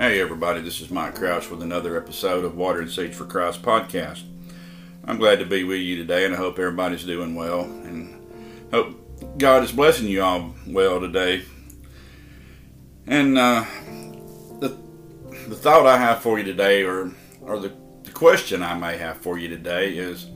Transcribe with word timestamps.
Hey, 0.00 0.18
everybody, 0.18 0.62
this 0.62 0.80
is 0.80 0.90
Mike 0.90 1.16
Crouch 1.16 1.50
with 1.50 1.60
another 1.60 1.94
episode 1.94 2.42
of 2.42 2.56
Water 2.56 2.80
and 2.80 2.90
Seeds 2.90 3.18
for 3.18 3.26
Christ 3.26 3.60
podcast. 3.60 4.22
I'm 5.04 5.18
glad 5.18 5.40
to 5.40 5.44
be 5.44 5.62
with 5.62 5.80
you 5.80 5.94
today, 5.96 6.24
and 6.24 6.32
I 6.32 6.38
hope 6.38 6.58
everybody's 6.58 7.04
doing 7.04 7.34
well, 7.34 7.64
and 7.64 8.18
hope 8.72 8.96
God 9.36 9.62
is 9.62 9.72
blessing 9.72 10.08
you 10.08 10.22
all 10.22 10.54
well 10.66 11.00
today. 11.00 11.42
And 13.06 13.36
uh, 13.36 13.66
the, 14.60 14.74
the 15.48 15.54
thought 15.54 15.84
I 15.84 15.98
have 15.98 16.22
for 16.22 16.38
you 16.38 16.44
today, 16.44 16.82
or, 16.82 17.12
or 17.42 17.58
the, 17.58 17.74
the 18.04 18.12
question 18.12 18.62
I 18.62 18.78
may 18.78 18.96
have 18.96 19.18
for 19.18 19.36
you 19.36 19.48
today, 19.48 19.98
is 19.98 20.30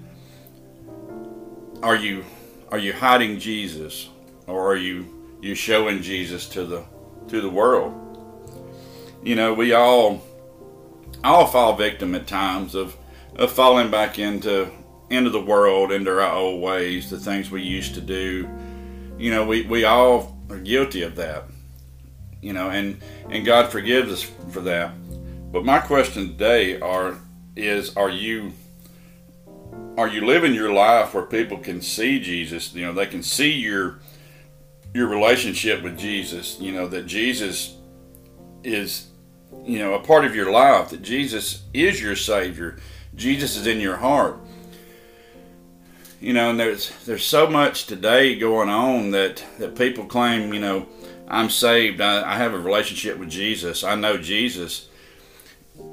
Are 1.83 1.97
you, 1.97 2.23
are 2.71 2.77
you 2.79 2.93
hiding 2.93 3.39
Jesus, 3.39 4.11
or 4.47 4.71
are 4.71 4.77
you, 4.77 5.39
you 5.41 5.55
showing 5.55 6.03
Jesus 6.03 6.51
to 6.51 6.67
the, 6.67 6.85
to 7.29 7.41
the 7.41 7.49
world? 7.49 8.04
You 9.25 9.35
know, 9.35 9.55
we 9.55 9.73
all 9.73 10.23
all 11.23 11.47
fall 11.47 11.75
victim 11.75 12.15
at 12.15 12.27
times 12.27 12.75
of 12.75 12.97
of 13.37 13.51
falling 13.51 13.91
back 13.91 14.19
into 14.19 14.71
into 15.11 15.31
the 15.31 15.41
world, 15.41 15.93
into 15.93 16.11
our 16.11 16.33
old 16.33 16.63
ways, 16.63 17.11
the 17.11 17.19
things 17.19 17.51
we 17.51 17.63
used 17.63 17.95
to 17.95 18.01
do. 18.01 18.49
You 19.19 19.31
know, 19.31 19.47
we, 19.47 19.63
we 19.63 19.85
all 19.85 20.37
are 20.51 20.59
guilty 20.59 21.03
of 21.03 21.17
that. 21.17 21.45
You 22.41 22.53
know, 22.53 22.71
and 22.71 23.01
and 23.31 23.45
God 23.45 23.73
forgives 23.73 24.13
us 24.13 24.23
for 24.51 24.61
that. 24.61 24.93
But 25.51 25.65
my 25.65 25.79
question 25.79 26.29
today 26.29 26.81
are 26.81 27.17
is 27.57 27.97
are 27.97 28.11
you 28.11 28.53
are 29.97 30.09
you 30.09 30.27
living 30.27 30.55
your 30.55 30.73
life 30.73 31.15
where 31.15 31.25
people 31.25 31.59
can 31.59 31.81
see 31.81 32.21
Jesus? 32.21 32.75
You 32.75 32.87
know, 32.87 32.93
they 32.93 33.07
can 33.07 33.23
see 33.23 33.53
your 33.53 34.01
your 34.93 35.09
relationship 35.09 35.83
with 35.83 35.99
Jesus. 35.99 36.61
You 36.61 36.73
know 36.73 36.87
that 36.89 37.07
Jesus 37.07 37.77
is 38.63 39.09
you 39.65 39.79
know, 39.79 39.95
a 39.95 40.01
part 40.01 40.25
of 40.25 40.35
your 40.35 40.51
life 40.51 40.91
that 40.91 41.03
Jesus 41.03 41.63
is 41.73 42.03
your 42.03 42.17
Savior. 42.17 42.79
Jesus 43.15 43.57
is 43.57 43.67
in 43.67 43.81
your 43.81 43.97
heart. 43.97 44.37
You 46.21 46.33
know, 46.33 46.51
and 46.51 46.59
there's 46.59 46.91
there's 47.05 47.25
so 47.25 47.47
much 47.47 47.87
today 47.87 48.35
going 48.35 48.69
on 48.69 49.11
that 49.11 49.45
that 49.59 49.77
people 49.77 50.07
claim, 50.07 50.55
you 50.55 50.61
know, 50.61 50.87
I'm 51.29 51.51
saved. 51.51 52.01
I, 52.01 52.33
I 52.33 52.37
have 52.37 52.55
a 52.55 52.59
relationship 52.59 53.19
with 53.19 53.31
Jesus. 53.31 53.85
I 53.85 53.95
know 53.95 54.17
Jesus. 54.17 54.89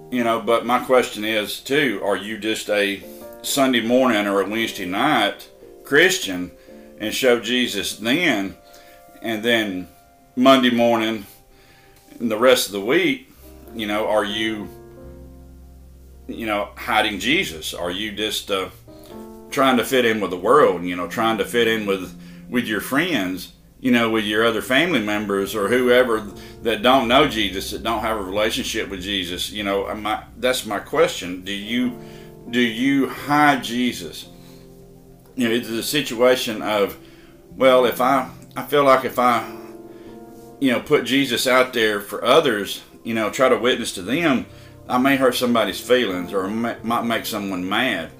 You 0.09 0.23
know, 0.23 0.41
but 0.41 0.65
my 0.65 0.79
question 0.79 1.25
is 1.25 1.59
too: 1.59 2.01
Are 2.03 2.15
you 2.15 2.37
just 2.37 2.69
a 2.69 3.03
Sunday 3.41 3.81
morning 3.81 4.27
or 4.27 4.41
a 4.41 4.47
Wednesday 4.47 4.85
night 4.85 5.49
Christian 5.83 6.51
and 6.99 7.13
show 7.13 7.39
Jesus 7.39 7.97
then, 7.97 8.55
and 9.21 9.43
then 9.43 9.87
Monday 10.35 10.69
morning 10.69 11.25
and 12.19 12.31
the 12.31 12.37
rest 12.37 12.67
of 12.67 12.73
the 12.73 12.81
week 12.81 13.30
you 13.73 13.87
know, 13.87 14.07
are 14.07 14.25
you, 14.25 14.67
you 16.27 16.45
know, 16.45 16.69
hiding 16.75 17.19
Jesus? 17.19 17.73
Are 17.73 17.91
you 17.91 18.11
just 18.11 18.51
uh, 18.51 18.69
trying 19.49 19.77
to 19.77 19.85
fit 19.85 20.05
in 20.05 20.19
with 20.19 20.31
the 20.31 20.37
world? 20.37 20.83
You 20.83 20.95
know, 20.95 21.07
trying 21.07 21.37
to 21.37 21.45
fit 21.45 21.67
in 21.67 21.85
with 21.85 22.17
with 22.49 22.65
your 22.65 22.81
friends? 22.81 23.53
You 23.79 23.91
know, 23.91 24.11
with 24.11 24.25
your 24.25 24.45
other 24.45 24.61
family 24.61 25.01
members 25.01 25.55
or 25.55 25.67
whoever 25.67 26.19
that 26.61 26.83
don't 26.83 27.07
know 27.07 27.27
Jesus, 27.27 27.71
that 27.71 27.81
don't 27.81 28.01
have 28.01 28.17
a 28.17 28.21
relationship 28.21 28.89
with 28.89 29.01
Jesus. 29.01 29.51
You 29.51 29.63
know, 29.63 29.93
my, 29.95 30.23
that's 30.37 30.67
my 30.67 30.77
question. 30.77 31.43
Do 31.43 31.51
you 31.51 31.99
do 32.49 32.59
you 32.59 33.09
hide 33.09 33.63
Jesus? 33.63 34.27
You 35.35 35.47
know, 35.47 35.55
it's 35.55 35.69
a 35.69 35.81
situation 35.81 36.61
of, 36.61 36.97
well, 37.55 37.85
if 37.85 38.01
I 38.01 38.29
I 38.55 38.63
feel 38.63 38.83
like 38.83 39.05
if 39.05 39.17
I 39.17 39.49
you 40.59 40.71
know 40.71 40.81
put 40.81 41.05
Jesus 41.05 41.47
out 41.47 41.73
there 41.73 41.99
for 41.99 42.23
others 42.23 42.83
you 43.03 43.13
know, 43.13 43.29
try 43.29 43.49
to 43.49 43.57
witness 43.57 43.93
to 43.93 44.01
them, 44.01 44.45
I 44.87 44.97
may 44.97 45.15
hurt 45.15 45.35
somebody's 45.35 45.79
feelings 45.79 46.33
or 46.33 46.47
might 46.47 47.03
make 47.03 47.25
someone 47.25 47.67
mad. 47.67 48.11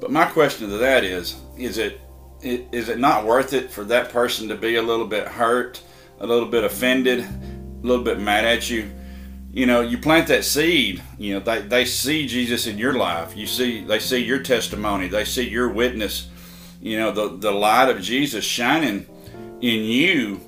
But 0.00 0.10
my 0.10 0.26
question 0.26 0.68
to 0.70 0.78
that 0.78 1.04
is, 1.04 1.36
is 1.56 1.78
it 1.78 2.00
is 2.42 2.88
it 2.88 2.98
not 2.98 3.26
worth 3.26 3.52
it 3.52 3.70
for 3.70 3.84
that 3.84 4.10
person 4.10 4.48
to 4.48 4.54
be 4.54 4.76
a 4.76 4.82
little 4.82 5.06
bit 5.06 5.28
hurt, 5.28 5.82
a 6.20 6.26
little 6.26 6.48
bit 6.48 6.64
offended, 6.64 7.20
a 7.20 7.86
little 7.86 8.04
bit 8.04 8.18
mad 8.18 8.44
at 8.44 8.70
you? 8.70 8.90
You 9.52 9.66
know, 9.66 9.80
you 9.80 9.98
plant 9.98 10.28
that 10.28 10.44
seed, 10.44 11.02
you 11.18 11.34
know, 11.34 11.40
they, 11.40 11.60
they 11.62 11.84
see 11.84 12.26
Jesus 12.26 12.66
in 12.66 12.78
your 12.78 12.94
life. 12.94 13.36
You 13.36 13.46
see 13.46 13.84
they 13.84 13.98
see 13.98 14.18
your 14.18 14.42
testimony, 14.42 15.08
they 15.08 15.24
see 15.24 15.48
your 15.48 15.68
witness, 15.68 16.28
you 16.80 16.98
know, 16.98 17.10
the, 17.10 17.36
the 17.36 17.50
light 17.50 17.90
of 17.90 18.00
Jesus 18.00 18.44
shining 18.44 19.06
in 19.60 19.84
you 19.84 20.40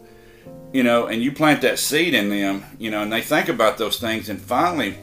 you 0.72 0.82
know, 0.82 1.06
and 1.06 1.22
you 1.22 1.32
plant 1.32 1.60
that 1.62 1.78
seed 1.78 2.14
in 2.14 2.30
them, 2.30 2.64
you 2.78 2.90
know, 2.90 3.02
and 3.02 3.12
they 3.12 3.20
think 3.20 3.48
about 3.48 3.78
those 3.78 3.98
things, 3.98 4.28
and 4.28 4.40
finally, 4.40 4.96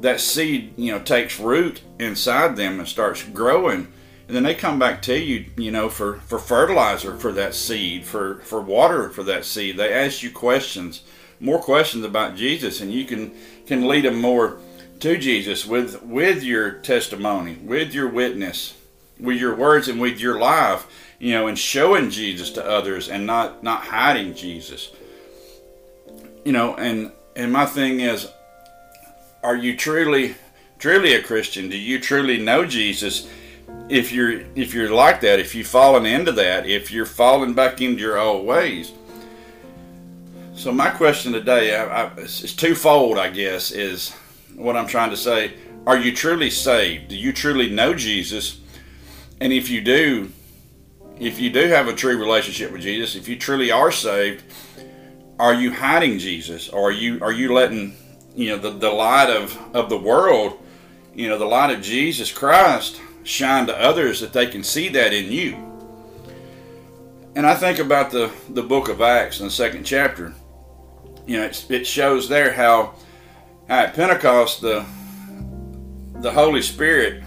that 0.00 0.20
seed, 0.20 0.74
you 0.76 0.92
know, 0.92 0.98
takes 0.98 1.38
root 1.38 1.82
inside 1.98 2.56
them 2.56 2.78
and 2.78 2.88
starts 2.88 3.22
growing, 3.22 3.92
and 4.26 4.36
then 4.36 4.42
they 4.42 4.54
come 4.54 4.78
back 4.78 5.02
to 5.02 5.18
you, 5.18 5.46
you 5.56 5.70
know, 5.70 5.88
for 5.88 6.20
for 6.20 6.38
fertilizer 6.38 7.16
for 7.16 7.32
that 7.32 7.54
seed, 7.54 8.04
for 8.04 8.36
for 8.40 8.60
water 8.60 9.10
for 9.10 9.22
that 9.24 9.44
seed. 9.44 9.76
They 9.76 9.92
ask 9.92 10.22
you 10.22 10.30
questions, 10.30 11.02
more 11.40 11.60
questions 11.60 12.04
about 12.04 12.36
Jesus, 12.36 12.80
and 12.80 12.92
you 12.92 13.04
can 13.04 13.32
can 13.66 13.86
lead 13.86 14.04
them 14.04 14.20
more 14.20 14.58
to 15.00 15.18
Jesus 15.18 15.66
with 15.66 16.02
with 16.02 16.42
your 16.42 16.72
testimony, 16.72 17.56
with 17.62 17.92
your 17.92 18.08
witness, 18.08 18.74
with 19.20 19.36
your 19.36 19.54
words, 19.54 19.88
and 19.88 20.00
with 20.00 20.18
your 20.18 20.38
life 20.38 20.86
you 21.24 21.32
know, 21.32 21.46
and 21.46 21.58
showing 21.58 22.10
Jesus 22.10 22.50
to 22.50 22.62
others 22.62 23.08
and 23.08 23.24
not 23.24 23.62
not 23.62 23.80
hiding 23.80 24.34
Jesus. 24.34 24.92
You 26.44 26.52
know, 26.52 26.74
and 26.74 27.12
and 27.34 27.50
my 27.50 27.64
thing 27.64 28.00
is, 28.00 28.28
are 29.42 29.56
you 29.56 29.74
truly 29.74 30.34
truly 30.78 31.14
a 31.14 31.22
Christian? 31.22 31.70
Do 31.70 31.78
you 31.78 31.98
truly 31.98 32.36
know 32.36 32.66
Jesus? 32.66 33.26
If 33.88 34.12
you're 34.12 34.42
if 34.54 34.74
you're 34.74 34.90
like 34.90 35.22
that, 35.22 35.40
if 35.40 35.54
you've 35.54 35.66
fallen 35.66 36.04
into 36.04 36.30
that, 36.32 36.66
if 36.66 36.90
you're 36.90 37.06
falling 37.06 37.54
back 37.54 37.80
into 37.80 38.02
your 38.02 38.18
old 38.18 38.44
ways. 38.44 38.92
So 40.52 40.72
my 40.72 40.90
question 40.90 41.32
today, 41.32 41.74
I, 41.74 42.04
I, 42.04 42.10
twofold, 42.16 43.16
I 43.16 43.30
guess, 43.30 43.70
is 43.70 44.12
what 44.56 44.76
I'm 44.76 44.86
trying 44.86 45.08
to 45.08 45.16
say. 45.16 45.54
Are 45.86 45.96
you 45.96 46.14
truly 46.14 46.50
saved? 46.50 47.08
Do 47.08 47.16
you 47.16 47.32
truly 47.32 47.70
know 47.70 47.94
Jesus? 47.94 48.60
And 49.40 49.54
if 49.54 49.70
you 49.70 49.80
do, 49.80 50.30
if 51.18 51.38
you 51.38 51.50
do 51.50 51.68
have 51.68 51.88
a 51.88 51.94
true 51.94 52.18
relationship 52.18 52.72
with 52.72 52.82
Jesus, 52.82 53.14
if 53.14 53.28
you 53.28 53.36
truly 53.36 53.70
are 53.70 53.92
saved, 53.92 54.44
are 55.38 55.54
you 55.54 55.72
hiding 55.72 56.18
Jesus? 56.18 56.68
Or 56.68 56.88
are 56.88 56.92
you 56.92 57.22
are 57.22 57.32
you 57.32 57.52
letting 57.52 57.96
you 58.34 58.50
know 58.50 58.58
the, 58.58 58.70
the 58.70 58.90
light 58.90 59.30
of, 59.30 59.56
of 59.74 59.88
the 59.88 59.98
world, 59.98 60.58
you 61.14 61.28
know, 61.28 61.38
the 61.38 61.44
light 61.44 61.70
of 61.70 61.82
Jesus 61.82 62.32
Christ 62.32 63.00
shine 63.22 63.66
to 63.66 63.80
others 63.80 64.20
that 64.20 64.32
they 64.32 64.46
can 64.46 64.64
see 64.64 64.88
that 64.90 65.12
in 65.12 65.30
you? 65.30 65.72
And 67.36 67.46
I 67.46 67.54
think 67.54 67.78
about 67.78 68.10
the, 68.10 68.32
the 68.48 68.62
book 68.62 68.88
of 68.88 69.00
Acts 69.00 69.40
in 69.40 69.46
the 69.46 69.52
second 69.52 69.84
chapter. 69.84 70.34
You 71.26 71.38
know, 71.38 71.50
it, 71.68 71.86
shows 71.86 72.28
there 72.28 72.52
how, 72.52 72.94
how 73.68 73.76
at 73.80 73.94
Pentecost 73.94 74.60
the 74.60 74.84
the 76.16 76.30
Holy 76.32 76.62
Spirit, 76.62 77.22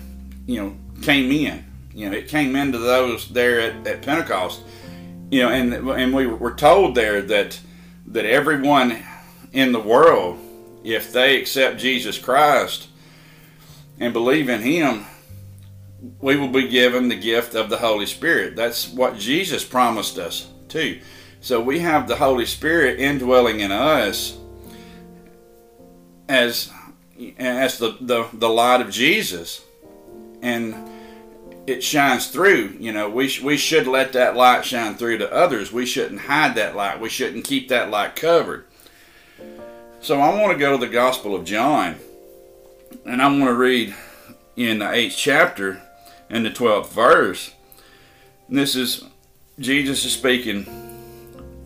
you 0.46 0.62
know, 0.62 0.78
came 1.02 1.31
in 1.31 1.66
you 1.97 2.08
know, 2.08 2.16
it 2.16 2.28
came 2.28 2.56
into 2.56 2.78
those 2.78 3.28
there 3.30 3.59
at, 3.59 3.88
at 3.88 4.03
Pentecost. 4.03 4.62
You 5.31 5.41
know, 5.41 5.50
and 5.50 5.74
and 5.74 6.13
we 6.13 6.28
were 6.28 6.53
told 6.53 6.94
there 6.94 7.24
that 7.24 7.59
that 8.06 8.24
everyone 8.24 9.03
in 9.52 9.72
the 9.72 9.80
world, 9.80 10.38
if 10.84 11.12
they 11.12 11.41
accept 11.41 11.80
Jesus 11.80 12.19
Christ 12.19 12.88
and 14.00 14.13
believe 14.13 14.47
in 14.47 14.62
Him, 14.62 15.08
we 16.22 16.38
will 16.38 16.50
be 16.50 16.68
given 16.68 17.09
the 17.09 17.16
gift 17.16 17.56
of 17.56 17.72
the 17.72 17.78
Holy 17.78 18.06
Spirit. 18.06 18.56
That's 18.56 18.88
what 18.88 19.18
Jesus 19.18 19.66
promised 19.66 20.19
us 20.19 20.52
too. 20.69 21.00
So 21.41 21.59
we 21.59 21.79
have 21.79 22.08
the 22.08 22.18
Holy 22.18 22.46
Spirit 22.46 22.99
indwelling 22.99 23.59
in 23.59 23.72
us 23.72 24.38
as 26.29 26.72
as 27.40 27.79
the, 27.79 27.97
the, 27.99 28.28
the 28.34 28.49
light 28.49 28.82
of 28.82 28.91
Jesus. 28.91 29.64
And 30.44 30.76
it 31.67 31.84
shines 31.84 32.28
through. 32.28 32.78
You 32.79 32.93
know, 32.93 33.09
we, 33.09 33.28
sh- 33.28 33.41
we 33.41 33.58
should 33.58 33.85
let 33.87 34.14
that 34.14 34.35
light 34.35 34.64
shine 34.66 34.96
through 34.96 35.17
to 35.19 35.31
others. 35.31 35.72
We 35.72 35.85
shouldn't 35.85 36.22
hide 36.22 36.55
that 36.55 36.75
light. 36.75 37.02
We 37.02 37.09
shouldn't 37.09 37.43
keep 37.43 37.67
that 37.67 37.91
light 37.91 38.16
covered. 38.16 38.66
So 39.99 40.22
I 40.22 40.34
want 40.40 40.53
to 40.53 40.58
go 40.58 40.72
to 40.72 40.85
the 40.85 40.91
Gospel 40.91 41.35
of 41.35 41.43
John, 41.43 41.97
and 43.05 43.22
I 43.22 43.28
want 43.28 43.43
to 43.46 43.53
read 43.53 43.93
in 44.55 44.79
the 44.79 44.90
eighth 44.90 45.16
chapter 45.17 45.81
and 46.29 46.46
the 46.46 46.49
twelfth 46.49 46.93
verse. 46.93 47.53
And 48.47 48.58
this 48.58 48.75
is 48.75 49.03
Jesus 49.59 50.05
is 50.05 50.13
speaking. 50.13 50.66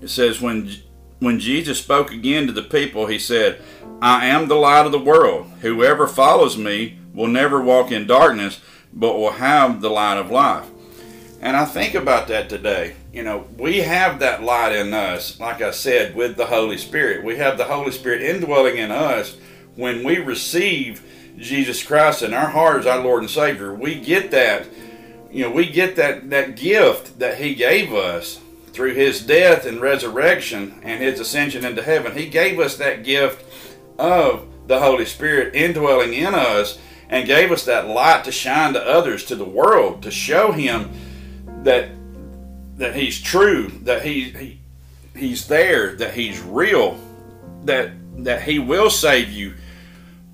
It 0.01 0.09
says, 0.09 0.41
"When 0.41 0.71
when 1.19 1.39
Jesus 1.39 1.77
spoke 1.77 2.11
again 2.11 2.47
to 2.47 2.53
the 2.53 2.63
people, 2.63 3.05
he 3.05 3.19
said, 3.19 3.61
I 4.01 4.25
am 4.25 4.47
the 4.47 4.55
light 4.55 4.87
of 4.87 4.91
the 4.91 4.97
world. 4.97 5.51
Whoever 5.61 6.07
follows 6.07 6.57
me 6.57 6.97
will 7.13 7.27
never 7.27 7.61
walk 7.61 7.91
in 7.91 8.07
darkness." 8.07 8.59
But 8.93 9.17
will 9.17 9.31
have 9.31 9.81
the 9.81 9.89
light 9.89 10.17
of 10.17 10.31
life. 10.31 10.67
And 11.41 11.57
I 11.57 11.65
think 11.65 11.95
about 11.95 12.27
that 12.27 12.49
today. 12.49 12.95
You 13.11 13.23
know, 13.23 13.47
we 13.57 13.79
have 13.79 14.19
that 14.19 14.43
light 14.43 14.75
in 14.75 14.93
us, 14.93 15.39
like 15.39 15.61
I 15.61 15.71
said, 15.71 16.15
with 16.15 16.37
the 16.37 16.45
Holy 16.45 16.77
Spirit. 16.77 17.23
We 17.23 17.37
have 17.37 17.57
the 17.57 17.65
Holy 17.65 17.91
Spirit 17.91 18.21
indwelling 18.21 18.77
in 18.77 18.91
us 18.91 19.37
when 19.75 20.03
we 20.03 20.17
receive 20.17 21.03
Jesus 21.37 21.83
Christ 21.83 22.21
in 22.21 22.33
our 22.33 22.49
heart 22.49 22.81
as 22.81 22.85
our 22.85 23.01
Lord 23.01 23.23
and 23.23 23.29
Savior, 23.29 23.73
we 23.73 23.95
get 23.99 24.31
that, 24.31 24.67
you 25.31 25.43
know, 25.43 25.51
we 25.51 25.65
get 25.65 25.95
that, 25.95 26.29
that 26.29 26.55
gift 26.55 27.19
that 27.19 27.37
He 27.37 27.55
gave 27.55 27.93
us 27.93 28.39
through 28.73 28.93
His 28.93 29.25
death 29.25 29.65
and 29.65 29.81
resurrection 29.81 30.79
and 30.83 31.01
His 31.01 31.19
ascension 31.19 31.65
into 31.65 31.81
heaven. 31.81 32.15
He 32.15 32.27
gave 32.27 32.59
us 32.59 32.77
that 32.77 33.03
gift 33.03 33.43
of 33.97 34.45
the 34.67 34.79
Holy 34.79 35.05
Spirit 35.05 35.55
indwelling 35.55 36.13
in 36.13 36.35
us 36.35 36.77
and 37.11 37.27
gave 37.27 37.51
us 37.51 37.65
that 37.65 37.87
light 37.87 38.23
to 38.23 38.31
shine 38.31 38.73
to 38.73 38.83
others, 38.83 39.25
to 39.25 39.35
the 39.35 39.45
world, 39.45 40.01
to 40.03 40.11
show 40.11 40.51
Him 40.51 40.89
that 41.63 41.89
that 42.77 42.95
He's 42.95 43.21
true, 43.21 43.67
that 43.83 44.03
He, 44.03 44.29
he 44.31 44.59
He's 45.15 45.47
there, 45.47 45.95
that 45.97 46.15
He's 46.15 46.41
real, 46.41 46.99
that 47.65 47.91
that 48.23 48.41
He 48.41 48.57
will 48.57 48.89
save 48.89 49.29
you 49.29 49.53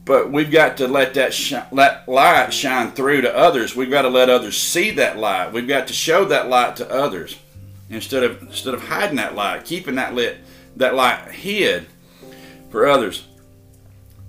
but 0.08 0.32
we've 0.32 0.50
got 0.50 0.78
to 0.78 0.88
let 0.88 1.16
that 1.16 1.34
sh- 1.34 1.54
let 1.70 2.08
light 2.08 2.54
shine 2.54 2.92
through 2.94 3.22
to 3.22 3.38
others. 3.38 3.76
We've 3.76 3.90
got 3.90 4.04
to 4.04 4.10
let 4.10 4.30
others 4.30 4.58
see 4.58 4.92
that 4.92 5.18
light. 5.18 5.52
We've 5.52 5.68
got 5.68 5.88
to 5.88 5.94
show 5.94 6.24
that 6.24 6.48
light 6.48 6.78
to 6.78 6.90
others 6.90 7.38
instead 7.90 8.24
of 8.24 8.42
instead 8.44 8.74
of 8.74 8.88
hiding 8.88 9.18
that 9.18 9.36
light, 9.36 9.66
keeping 9.66 9.96
that 9.96 10.16
lit 10.16 10.38
that 10.78 10.96
light 10.96 11.30
hid 11.32 11.88
for 12.70 12.88
others. 12.88 13.28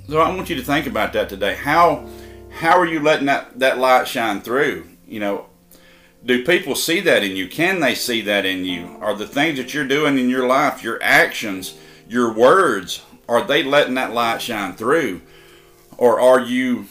So 0.08 0.18
I 0.18 0.34
want 0.34 0.50
you 0.50 0.56
to 0.56 0.64
think 0.64 0.88
about 0.88 1.12
that 1.12 1.28
today. 1.28 1.54
How 1.54 2.08
how 2.58 2.78
are 2.78 2.86
you 2.86 3.00
letting 3.00 3.26
that 3.26 3.58
that 3.58 3.78
light 3.78 4.08
shine 4.08 4.40
through? 4.40 4.86
You 5.06 5.20
know, 5.20 5.46
do 6.24 6.44
people 6.44 6.74
see 6.74 7.00
that 7.00 7.24
in 7.24 7.36
you? 7.36 7.48
Can 7.48 7.80
they 7.80 7.94
see 7.94 8.20
that 8.22 8.44
in 8.44 8.64
you? 8.64 8.98
Are 9.00 9.14
the 9.14 9.26
things 9.26 9.58
that 9.58 9.74
you're 9.74 9.86
doing 9.86 10.18
in 10.18 10.28
your 10.28 10.46
life, 10.46 10.82
your 10.82 11.02
actions, 11.02 11.74
your 12.08 12.32
words, 12.32 13.02
are 13.28 13.42
they 13.42 13.62
letting 13.62 13.94
that 13.94 14.12
light 14.12 14.42
shine 14.42 14.74
through? 14.74 15.22
or 15.98 16.20
are 16.20 16.40
you 16.40 16.86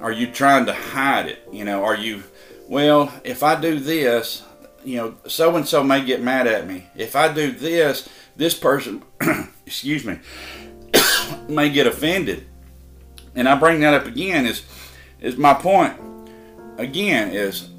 are 0.00 0.12
you 0.12 0.30
trying 0.30 0.66
to 0.66 0.72
hide 0.72 1.26
it 1.26 1.48
you 1.50 1.64
know 1.64 1.82
are 1.82 1.96
you 1.96 2.22
well 2.68 3.12
if 3.24 3.42
i 3.42 3.60
do 3.60 3.80
this 3.80 4.44
you 4.84 4.96
know 4.96 5.14
so 5.26 5.56
and 5.56 5.66
so 5.66 5.82
may 5.82 6.04
get 6.04 6.22
mad 6.22 6.46
at 6.46 6.68
me 6.68 6.86
if 6.94 7.16
i 7.16 7.32
do 7.32 7.50
this 7.50 8.08
this 8.36 8.54
person 8.54 9.02
excuse 9.66 10.04
me 10.04 10.18
may 11.48 11.68
get 11.68 11.86
offended 11.86 12.46
and 13.34 13.48
i 13.48 13.54
bring 13.58 13.80
that 13.80 13.94
up 13.94 14.06
again 14.06 14.46
is 14.46 14.62
is 15.22 15.36
my 15.36 15.54
point 15.54 15.94
again 16.76 17.30
is 17.32 17.70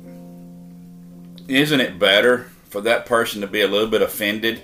isn't 1.48 1.82
it 1.82 2.00
better 2.00 2.50
for 2.70 2.82
that 2.82 3.06
person 3.06 3.42
to 3.42 3.48
be 3.48 3.62
a 3.62 3.68
little 3.68 3.90
bit 3.90 4.02
offended 4.02 4.62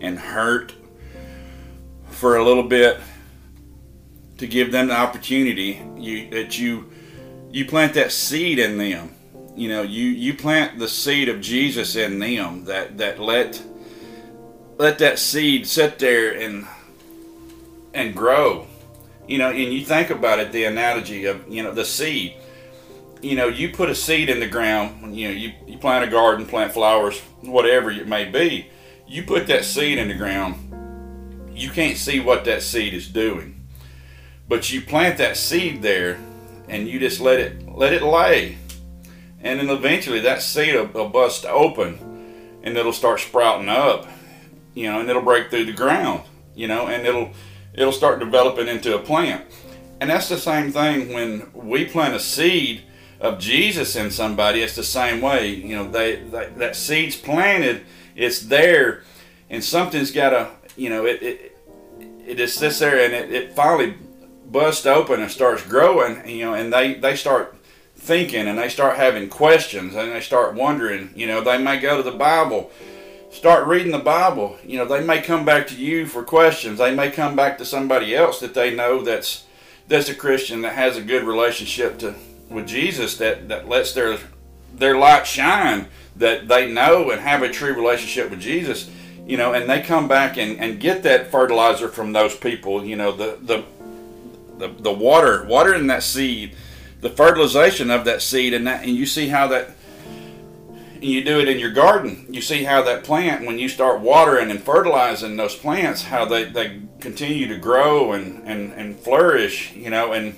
and 0.00 0.18
hurt 0.18 0.72
for 2.08 2.36
a 2.36 2.44
little 2.44 2.62
bit 2.62 2.98
to 4.38 4.46
give 4.46 4.72
them 4.72 4.88
the 4.88 4.96
opportunity 4.96 5.82
you 5.98 6.30
that 6.30 6.58
you 6.58 6.90
you 7.50 7.66
plant 7.66 7.94
that 7.94 8.12
seed 8.12 8.60
in 8.60 8.78
them? 8.78 9.10
You 9.56 9.68
know 9.68 9.82
you 9.82 10.06
you 10.06 10.34
plant 10.34 10.78
the 10.78 10.88
seed 10.88 11.28
of 11.28 11.40
jesus 11.40 11.96
in 11.96 12.18
them 12.20 12.64
that 12.64 12.96
that 12.98 13.18
let 13.18 13.62
let 14.78 14.98
that 14.98 15.18
seed 15.18 15.66
sit 15.66 15.98
there 15.98 16.32
and 16.32 16.66
and 17.92 18.14
grow 18.14 18.66
you 19.30 19.38
know 19.38 19.50
and 19.50 19.72
you 19.72 19.84
think 19.84 20.10
about 20.10 20.38
it 20.38 20.52
the 20.52 20.64
analogy 20.64 21.26
of 21.26 21.46
you 21.48 21.62
know 21.62 21.72
the 21.72 21.84
seed. 21.84 22.34
You 23.22 23.36
know 23.36 23.48
you 23.48 23.70
put 23.70 23.90
a 23.90 23.94
seed 23.94 24.30
in 24.30 24.40
the 24.40 24.48
ground 24.48 25.14
you 25.16 25.28
know 25.28 25.34
you, 25.34 25.52
you 25.66 25.78
plant 25.78 26.04
a 26.04 26.10
garden 26.10 26.46
plant 26.46 26.72
flowers 26.72 27.20
whatever 27.42 27.90
it 27.90 28.08
may 28.08 28.24
be. 28.24 28.70
You 29.06 29.24
put 29.24 29.46
that 29.48 29.64
seed 29.64 29.98
in 29.98 30.08
the 30.08 30.14
ground 30.14 30.70
you 31.60 31.70
can't 31.70 31.96
see 31.96 32.20
what 32.20 32.44
that 32.46 32.62
seed 32.62 32.94
is 32.94 33.06
doing. 33.06 33.60
But 34.48 34.72
you 34.72 34.80
plant 34.80 35.18
that 35.18 35.36
seed 35.36 35.82
there 35.82 36.18
and 36.68 36.88
you 36.88 36.98
just 36.98 37.20
let 37.20 37.38
it 37.38 37.68
let 37.68 37.92
it 37.92 38.02
lay. 38.02 38.56
And 39.42 39.60
then 39.60 39.70
eventually 39.70 40.20
that 40.20 40.42
seed 40.42 40.74
will, 40.74 40.86
will 40.86 41.08
bust 41.08 41.44
open 41.44 42.60
and 42.62 42.76
it'll 42.76 42.92
start 42.92 43.20
sprouting 43.20 43.68
up, 43.68 44.08
you 44.74 44.90
know, 44.90 45.00
and 45.00 45.08
it'll 45.08 45.22
break 45.22 45.50
through 45.50 45.66
the 45.66 45.72
ground, 45.72 46.22
you 46.54 46.66
know, 46.66 46.88
and 46.88 47.06
it'll 47.06 47.30
it'll 47.74 47.92
start 47.92 48.20
developing 48.20 48.68
into 48.68 48.94
a 48.94 48.98
plant. 48.98 49.44
And 50.00 50.08
that's 50.08 50.28
the 50.28 50.38
same 50.38 50.72
thing 50.72 51.12
when 51.12 51.50
we 51.52 51.84
plant 51.84 52.14
a 52.14 52.20
seed 52.20 52.82
of 53.20 53.38
Jesus 53.38 53.96
in 53.96 54.10
somebody. 54.10 54.62
It's 54.62 54.76
the 54.76 54.82
same 54.82 55.20
way. 55.20 55.48
You 55.48 55.76
know, 55.76 55.90
they, 55.90 56.16
they 56.16 56.48
that 56.56 56.76
seed's 56.76 57.16
planted, 57.16 57.82
it's 58.16 58.40
there, 58.40 59.02
and 59.50 59.62
something's 59.62 60.10
got 60.10 60.30
to, 60.30 60.50
you 60.76 60.88
know, 60.88 61.04
it 61.04 61.22
it, 61.22 61.58
it 62.26 62.36
just 62.36 62.58
sits 62.58 62.78
there 62.78 63.04
and 63.04 63.12
it, 63.12 63.32
it 63.32 63.52
finally 63.54 63.94
busts 64.50 64.86
open 64.86 65.20
and 65.20 65.30
starts 65.30 65.62
growing, 65.66 66.26
you 66.28 66.44
know, 66.44 66.54
and 66.54 66.72
they, 66.72 66.94
they 66.94 67.16
start 67.16 67.56
thinking 67.96 68.48
and 68.48 68.58
they 68.58 68.68
start 68.68 68.96
having 68.96 69.28
questions 69.28 69.94
and 69.94 70.12
they 70.12 70.20
start 70.20 70.54
wondering, 70.54 71.10
you 71.14 71.26
know, 71.26 71.40
they 71.40 71.58
may 71.58 71.78
go 71.78 71.96
to 71.96 72.02
the 72.02 72.16
Bible, 72.16 72.70
start 73.30 73.66
reading 73.66 73.92
the 73.92 73.98
Bible, 73.98 74.58
you 74.64 74.78
know, 74.78 74.84
they 74.84 75.04
may 75.04 75.20
come 75.20 75.44
back 75.44 75.66
to 75.68 75.76
you 75.76 76.06
for 76.06 76.22
questions. 76.22 76.78
They 76.78 76.94
may 76.94 77.10
come 77.10 77.36
back 77.36 77.58
to 77.58 77.64
somebody 77.64 78.14
else 78.14 78.40
that 78.40 78.54
they 78.54 78.74
know 78.74 79.02
that's 79.02 79.44
that's 79.88 80.08
a 80.08 80.14
Christian 80.14 80.62
that 80.62 80.74
has 80.74 80.96
a 80.96 81.02
good 81.02 81.24
relationship 81.24 81.98
to 81.98 82.14
with 82.48 82.66
Jesus 82.66 83.16
that, 83.18 83.48
that 83.48 83.68
lets 83.68 83.92
their 83.92 84.18
their 84.74 84.96
light 84.96 85.26
shine 85.26 85.86
that 86.16 86.48
they 86.48 86.70
know 86.70 87.10
and 87.10 87.20
have 87.20 87.42
a 87.42 87.48
true 87.48 87.72
relationship 87.72 88.30
with 88.30 88.40
Jesus, 88.40 88.90
you 89.26 89.36
know, 89.36 89.52
and 89.52 89.68
they 89.70 89.80
come 89.80 90.06
back 90.06 90.36
and, 90.36 90.58
and 90.58 90.80
get 90.80 91.02
that 91.04 91.30
fertilizer 91.30 91.88
from 91.88 92.12
those 92.12 92.36
people, 92.36 92.84
you 92.84 92.96
know, 92.96 93.12
the, 93.12 93.38
the 93.40 93.64
the, 94.60 94.68
the 94.68 94.92
water, 94.92 95.44
water 95.46 95.74
in 95.74 95.88
that 95.88 96.02
seed, 96.02 96.54
the 97.00 97.10
fertilization 97.10 97.90
of 97.90 98.04
that 98.04 98.22
seed, 98.22 98.54
and 98.54 98.66
that, 98.66 98.84
and 98.84 98.94
you 98.94 99.06
see 99.06 99.28
how 99.28 99.48
that, 99.48 99.70
and 101.00 101.08
you 101.08 101.24
do 101.24 101.40
it 101.40 101.48
in 101.48 101.58
your 101.58 101.70
garden. 101.70 102.26
You 102.28 102.42
see 102.42 102.64
how 102.64 102.82
that 102.82 103.04
plant, 103.04 103.46
when 103.46 103.58
you 103.58 103.70
start 103.70 104.00
watering 104.00 104.50
and 104.50 104.62
fertilizing 104.62 105.36
those 105.36 105.56
plants, 105.56 106.02
how 106.02 106.26
they, 106.26 106.44
they 106.44 106.82
continue 107.00 107.48
to 107.48 107.56
grow 107.56 108.12
and, 108.12 108.46
and, 108.46 108.72
and 108.74 108.98
flourish, 108.98 109.72
you 109.72 109.88
know, 109.88 110.12
and 110.12 110.36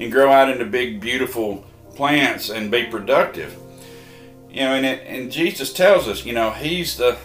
and 0.00 0.12
grow 0.12 0.30
out 0.30 0.48
into 0.48 0.64
big, 0.64 1.00
beautiful 1.00 1.64
plants 1.96 2.50
and 2.50 2.70
be 2.70 2.84
productive. 2.84 3.56
You 4.48 4.60
know, 4.60 4.74
and 4.74 4.86
it, 4.86 5.02
and 5.06 5.30
Jesus 5.30 5.72
tells 5.72 6.08
us, 6.08 6.24
you 6.24 6.32
know, 6.32 6.50
He's 6.50 6.96
the 6.96 7.16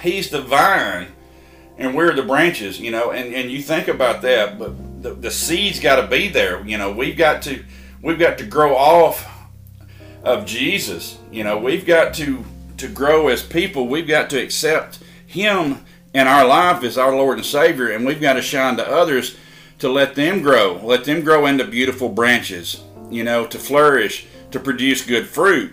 He's 0.00 0.30
the 0.30 0.40
vine, 0.40 1.08
and 1.78 1.94
we're 1.94 2.14
the 2.14 2.22
branches. 2.22 2.80
You 2.80 2.90
know, 2.90 3.10
and 3.10 3.34
and 3.34 3.50
you 3.50 3.60
think 3.60 3.88
about 3.88 4.22
that, 4.22 4.58
but 4.58 5.02
the, 5.02 5.12
the 5.12 5.30
seed's 5.30 5.78
got 5.78 6.00
to 6.00 6.06
be 6.06 6.28
there. 6.28 6.64
You 6.66 6.78
know, 6.78 6.90
we've 6.90 7.16
got 7.16 7.42
to 7.42 7.62
we've 8.00 8.18
got 8.18 8.38
to 8.38 8.46
grow 8.46 8.74
off 8.74 9.26
of 10.24 10.46
Jesus. 10.46 11.18
You 11.30 11.44
know, 11.44 11.58
we've 11.58 11.86
got 11.86 12.14
to 12.14 12.44
to 12.78 12.88
grow 12.88 13.28
as 13.28 13.42
people. 13.42 13.86
We've 13.86 14.08
got 14.08 14.30
to 14.30 14.42
accept 14.42 15.00
Him 15.26 15.84
in 16.12 16.26
our 16.26 16.46
life 16.46 16.82
as 16.82 16.98
our 16.98 17.14
Lord 17.14 17.38
and 17.38 17.46
Savior, 17.46 17.90
and 17.90 18.04
we've 18.04 18.20
got 18.20 18.34
to 18.34 18.42
shine 18.42 18.76
to 18.76 18.88
others 18.88 19.36
to 19.78 19.88
let 19.88 20.14
them 20.14 20.42
grow, 20.42 20.80
let 20.82 21.04
them 21.04 21.22
grow 21.22 21.46
into 21.46 21.64
beautiful 21.64 22.08
branches. 22.08 22.82
You 23.10 23.24
know, 23.24 23.46
to 23.46 23.58
flourish, 23.58 24.26
to 24.50 24.58
produce 24.58 25.04
good 25.04 25.26
fruit. 25.28 25.72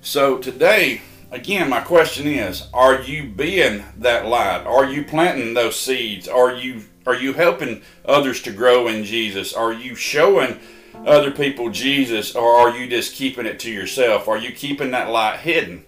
So 0.00 0.38
today, 0.38 1.02
again, 1.30 1.68
my 1.68 1.80
question 1.80 2.26
is: 2.26 2.68
Are 2.72 3.00
you 3.02 3.28
being 3.28 3.84
that 3.98 4.26
light? 4.26 4.66
Are 4.66 4.86
you 4.86 5.04
planting 5.04 5.54
those 5.54 5.78
seeds? 5.78 6.28
Are 6.28 6.54
you 6.54 6.82
are 7.06 7.14
you 7.14 7.32
helping 7.32 7.82
others 8.04 8.42
to 8.42 8.52
grow 8.52 8.88
in 8.88 9.04
Jesus? 9.04 9.52
Are 9.52 9.72
you 9.72 9.94
showing 9.94 10.60
other 10.94 11.30
people 11.30 11.70
Jesus 11.70 12.34
or 12.34 12.48
are 12.56 12.76
you 12.76 12.88
just 12.88 13.14
keeping 13.14 13.46
it 13.46 13.58
to 13.60 13.70
yourself? 13.70 14.28
Are 14.28 14.36
you 14.36 14.52
keeping 14.52 14.90
that 14.92 15.10
light 15.10 15.40
hidden? 15.40 15.84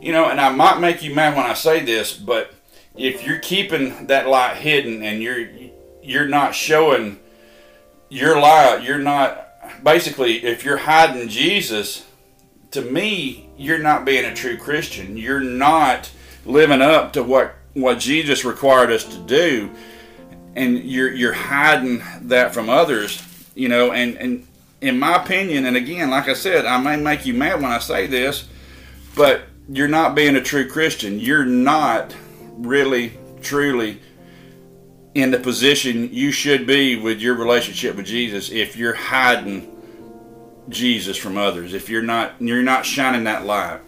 You 0.00 0.12
know, 0.12 0.28
and 0.28 0.40
I 0.40 0.50
might 0.50 0.80
make 0.80 1.02
you 1.02 1.14
mad 1.14 1.36
when 1.36 1.46
I 1.46 1.54
say 1.54 1.84
this, 1.84 2.12
but 2.12 2.52
if 2.96 3.26
you're 3.26 3.38
keeping 3.38 4.06
that 4.06 4.28
light 4.28 4.56
hidden 4.56 5.02
and 5.02 5.22
you're 5.22 5.48
you're 6.02 6.28
not 6.28 6.54
showing 6.54 7.18
your 8.08 8.40
light, 8.40 8.82
you're 8.82 8.98
not 8.98 9.82
basically 9.82 10.44
if 10.44 10.64
you're 10.64 10.76
hiding 10.76 11.28
Jesus, 11.28 12.06
to 12.70 12.82
me, 12.82 13.48
you're 13.56 13.78
not 13.78 14.04
being 14.04 14.24
a 14.24 14.34
true 14.34 14.56
Christian. 14.56 15.16
You're 15.16 15.40
not 15.40 16.10
living 16.44 16.82
up 16.82 17.12
to 17.14 17.22
what 17.22 17.54
what 17.72 17.98
Jesus 17.98 18.44
required 18.44 18.90
us 18.90 19.04
to 19.04 19.18
do 19.18 19.70
and 20.56 20.82
you're 20.82 21.12
you're 21.12 21.34
hiding 21.34 22.02
that 22.22 22.54
from 22.54 22.68
others, 22.68 23.22
you 23.56 23.68
know, 23.68 23.90
and 23.90 24.16
and 24.18 24.46
in 24.80 24.98
my 24.98 25.16
opinion, 25.16 25.64
and 25.64 25.76
again, 25.76 26.10
like 26.10 26.28
I 26.28 26.34
said, 26.34 26.66
I 26.66 26.78
may 26.78 26.96
make 26.96 27.26
you 27.26 27.34
mad 27.34 27.60
when 27.60 27.72
I 27.72 27.78
say 27.78 28.06
this, 28.06 28.46
but 29.16 29.42
you're 29.68 29.88
not 29.88 30.14
being 30.14 30.36
a 30.36 30.42
true 30.42 30.68
Christian. 30.68 31.18
You're 31.18 31.46
not 31.46 32.14
really 32.58 33.18
truly 33.40 34.00
in 35.14 35.30
the 35.30 35.38
position 35.38 36.12
you 36.12 36.30
should 36.30 36.66
be 36.66 36.96
with 36.96 37.20
your 37.20 37.34
relationship 37.34 37.96
with 37.96 38.04
Jesus 38.04 38.50
if 38.50 38.76
you're 38.76 38.94
hiding 38.94 39.72
Jesus 40.68 41.16
from 41.16 41.38
others. 41.38 41.72
If 41.72 41.88
you're 41.88 42.02
not 42.02 42.34
you're 42.38 42.62
not 42.62 42.84
shining 42.84 43.24
that 43.24 43.46
light. 43.46 43.80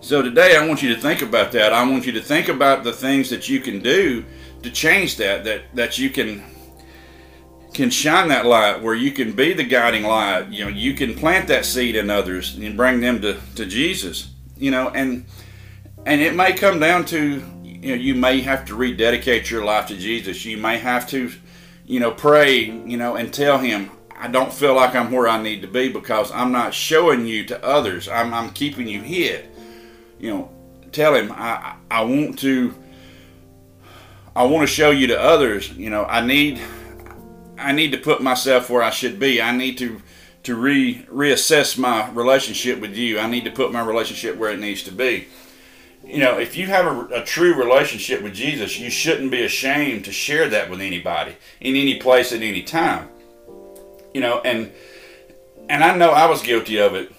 So 0.00 0.22
today 0.22 0.56
I 0.56 0.66
want 0.66 0.82
you 0.82 0.94
to 0.94 1.00
think 1.00 1.22
about 1.22 1.52
that. 1.52 1.72
I 1.72 1.88
want 1.88 2.06
you 2.06 2.12
to 2.12 2.20
think 2.20 2.48
about 2.48 2.82
the 2.82 2.92
things 2.92 3.30
that 3.30 3.48
you 3.48 3.60
can 3.60 3.80
do 3.80 4.24
to 4.62 4.70
change 4.70 5.16
that 5.18 5.44
that 5.44 5.62
that 5.74 5.98
you 5.98 6.10
can 6.10 6.42
can 7.74 7.90
shine 7.90 8.28
that 8.28 8.46
light 8.46 8.82
where 8.82 8.94
you 8.94 9.10
can 9.12 9.32
be 9.32 9.52
the 9.52 9.64
guiding 9.64 10.04
light. 10.04 10.48
You 10.48 10.64
know 10.64 10.70
you 10.70 10.94
can 10.94 11.14
plant 11.14 11.48
that 11.48 11.64
seed 11.64 11.96
in 11.96 12.10
others 12.10 12.56
and 12.56 12.76
bring 12.76 13.00
them 13.00 13.20
to, 13.22 13.38
to 13.56 13.66
jesus 13.66 14.30
you 14.56 14.70
know 14.70 14.88
and 14.90 15.24
and 16.04 16.20
it 16.20 16.34
may 16.34 16.52
come 16.52 16.80
down 16.80 17.04
to 17.04 17.42
you 17.62 17.90
know 17.90 17.94
you 17.94 18.14
may 18.14 18.40
have 18.40 18.64
to 18.66 18.74
rededicate 18.74 19.50
your 19.50 19.64
life 19.64 19.86
to 19.88 19.96
jesus. 19.96 20.44
You 20.44 20.56
may 20.56 20.78
have 20.78 21.06
to 21.08 21.30
you 21.84 22.00
know 22.00 22.10
pray 22.10 22.64
you 22.64 22.96
know 22.96 23.16
and 23.16 23.32
tell 23.32 23.58
him 23.58 23.90
i 24.16 24.26
don't 24.26 24.52
feel 24.52 24.74
like 24.74 24.94
i'm 24.94 25.12
where 25.12 25.28
i 25.28 25.40
need 25.40 25.60
to 25.60 25.68
be 25.68 25.88
because 25.88 26.32
i'm 26.32 26.50
not 26.50 26.74
showing 26.74 27.26
you 27.26 27.44
to 27.46 27.64
others. 27.64 28.08
I'm, 28.08 28.32
I'm 28.32 28.50
keeping 28.50 28.88
you 28.88 29.02
hid. 29.02 29.48
You 30.18 30.30
know 30.30 30.50
tell 30.92 31.14
him 31.14 31.32
i 31.32 31.76
i 31.90 32.02
want 32.02 32.38
to 32.40 32.74
i 34.34 34.42
want 34.44 34.62
to 34.62 34.72
show 34.72 34.90
you 34.90 35.08
to 35.08 35.20
others. 35.20 35.70
You 35.72 35.90
know 35.90 36.04
i 36.04 36.24
need 36.24 36.60
I 37.58 37.72
need 37.72 37.92
to 37.92 37.98
put 37.98 38.22
myself 38.22 38.70
where 38.70 38.82
I 38.82 38.90
should 38.90 39.18
be. 39.18 39.40
I 39.40 39.56
need 39.56 39.78
to 39.78 40.02
to 40.44 40.54
re 40.54 41.04
reassess 41.10 41.76
my 41.76 42.08
relationship 42.10 42.80
with 42.80 42.96
you. 42.96 43.18
I 43.18 43.28
need 43.28 43.44
to 43.44 43.50
put 43.50 43.72
my 43.72 43.84
relationship 43.84 44.36
where 44.36 44.52
it 44.52 44.60
needs 44.60 44.82
to 44.84 44.92
be. 44.92 45.26
You 46.04 46.18
know, 46.18 46.38
if 46.38 46.56
you 46.56 46.68
have 46.68 46.86
a, 46.86 47.22
a 47.22 47.24
true 47.24 47.54
relationship 47.54 48.22
with 48.22 48.32
Jesus, 48.32 48.78
you 48.78 48.88
shouldn't 48.88 49.32
be 49.32 49.42
ashamed 49.42 50.04
to 50.04 50.12
share 50.12 50.48
that 50.50 50.70
with 50.70 50.80
anybody 50.80 51.34
in 51.60 51.74
any 51.74 51.98
place 51.98 52.32
at 52.32 52.42
any 52.42 52.62
time. 52.62 53.08
You 54.14 54.20
know, 54.20 54.40
and 54.44 54.70
and 55.68 55.82
I 55.82 55.96
know 55.96 56.10
I 56.10 56.26
was 56.26 56.42
guilty 56.42 56.78
of 56.78 56.94
it 56.94 57.12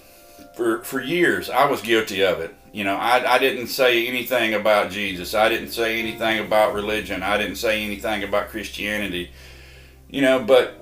for 0.56 0.84
for 0.84 1.02
years. 1.02 1.50
I 1.50 1.66
was 1.66 1.82
guilty 1.82 2.24
of 2.24 2.40
it. 2.40 2.54
You 2.72 2.84
know, 2.84 2.96
I, 2.96 3.36
I 3.36 3.40
didn't 3.40 3.68
say 3.68 4.08
anything 4.08 4.54
about 4.54 4.92
Jesus. 4.92 5.34
I 5.34 5.50
didn't 5.50 5.72
say 5.72 6.00
anything 6.00 6.46
about 6.46 6.74
religion. 6.74 7.24
I 7.24 7.38
didn't 7.38 7.56
say 7.56 7.84
anything 7.84 8.24
about 8.24 8.50
Christianity 8.50 9.32
you 10.10 10.22
know, 10.22 10.40
but 10.42 10.82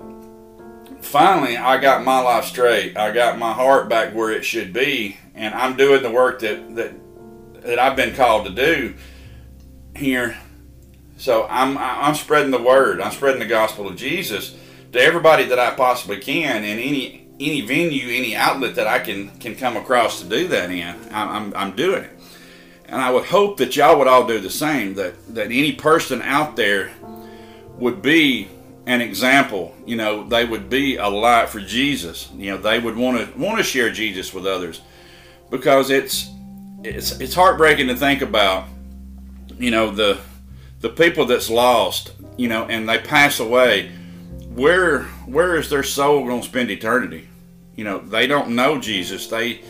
finally 1.00 1.56
I 1.56 1.78
got 1.78 2.04
my 2.04 2.20
life 2.20 2.44
straight. 2.44 2.96
I 2.96 3.12
got 3.12 3.38
my 3.38 3.52
heart 3.52 3.88
back 3.88 4.14
where 4.14 4.30
it 4.30 4.44
should 4.44 4.72
be, 4.72 5.18
and 5.34 5.54
I'm 5.54 5.76
doing 5.76 6.02
the 6.02 6.10
work 6.10 6.40
that 6.40 6.74
that 6.76 6.94
that 7.62 7.78
I've 7.78 7.96
been 7.96 8.14
called 8.14 8.46
to 8.46 8.52
do 8.52 8.94
here. 9.94 10.36
So 11.16 11.46
I'm 11.48 11.78
I'm 11.78 12.14
spreading 12.14 12.50
the 12.50 12.62
word. 12.62 13.00
I'm 13.00 13.12
spreading 13.12 13.40
the 13.40 13.46
gospel 13.46 13.88
of 13.88 13.96
Jesus 13.96 14.56
to 14.92 15.00
everybody 15.00 15.44
that 15.44 15.58
I 15.58 15.74
possibly 15.74 16.18
can 16.18 16.64
in 16.64 16.78
any 16.78 17.26
any 17.38 17.60
venue, 17.60 18.08
any 18.08 18.34
outlet 18.34 18.74
that 18.76 18.86
I 18.86 18.98
can 18.98 19.30
can 19.38 19.54
come 19.56 19.76
across 19.76 20.20
to 20.22 20.28
do 20.28 20.48
that 20.48 20.70
in. 20.70 20.96
I'm 21.12 21.28
I'm, 21.28 21.54
I'm 21.54 21.76
doing 21.76 22.04
it, 22.04 22.10
and 22.86 23.00
I 23.00 23.10
would 23.10 23.24
hope 23.24 23.56
that 23.58 23.76
y'all 23.76 23.98
would 23.98 24.08
all 24.08 24.26
do 24.26 24.40
the 24.40 24.50
same. 24.50 24.94
That 24.94 25.34
that 25.34 25.46
any 25.46 25.72
person 25.72 26.22
out 26.22 26.56
there 26.56 26.92
would 27.78 28.02
be 28.02 28.48
an 28.86 29.00
example. 29.00 29.74
You 29.84 29.96
know, 29.96 30.26
they 30.26 30.44
would 30.44 30.70
be 30.70 30.96
a 30.96 31.08
light 31.08 31.48
for 31.48 31.60
Jesus. 31.60 32.30
You 32.36 32.52
know, 32.52 32.58
they 32.58 32.78
would 32.78 32.96
want 32.96 33.18
to 33.18 33.38
want 33.38 33.58
to 33.58 33.64
share 33.64 33.90
Jesus 33.90 34.32
with 34.32 34.46
others 34.46 34.80
because 35.50 35.90
it's 35.90 36.30
it's 36.82 37.20
it's 37.20 37.34
heartbreaking 37.34 37.88
to 37.88 37.96
think 37.96 38.22
about. 38.22 38.68
You 39.58 39.70
know, 39.70 39.90
the 39.90 40.20
the 40.80 40.88
people 40.88 41.26
that's 41.26 41.50
lost. 41.50 42.12
You 42.36 42.48
know, 42.48 42.64
and 42.66 42.88
they 42.88 42.98
pass 42.98 43.40
away. 43.40 43.90
Where 44.54 45.02
where 45.26 45.56
is 45.56 45.68
their 45.68 45.82
soul 45.82 46.24
going 46.24 46.42
to 46.42 46.46
spend 46.46 46.70
eternity? 46.70 47.28
You 47.74 47.84
know, 47.84 47.98
they 47.98 48.26
don't 48.26 48.50
know 48.50 48.78
Jesus. 48.78 49.26
They 49.26 49.60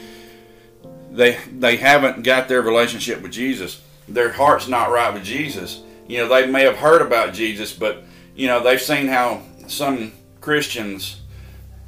they 1.11 1.39
they 1.51 1.77
haven't 1.77 2.23
got 2.23 2.49
their 2.49 2.63
relationship 2.63 3.23
with 3.23 3.33
Jesus. 3.33 3.83
Their 4.09 4.31
heart's 4.31 4.69
not 4.69 4.91
right 4.91 5.13
with 5.13 5.25
Jesus. 5.25 5.83
You 6.07 6.19
know, 6.19 6.29
they 6.29 6.47
may 6.47 6.63
have 6.63 6.77
heard 6.77 7.03
about 7.03 7.35
Jesus, 7.35 7.73
but 7.73 8.05
you 8.37 8.47
know, 8.47 8.63
they've 8.63 8.81
seen 8.81 9.09
how 9.09 9.43
some 9.67 10.13
Christians, 10.41 11.21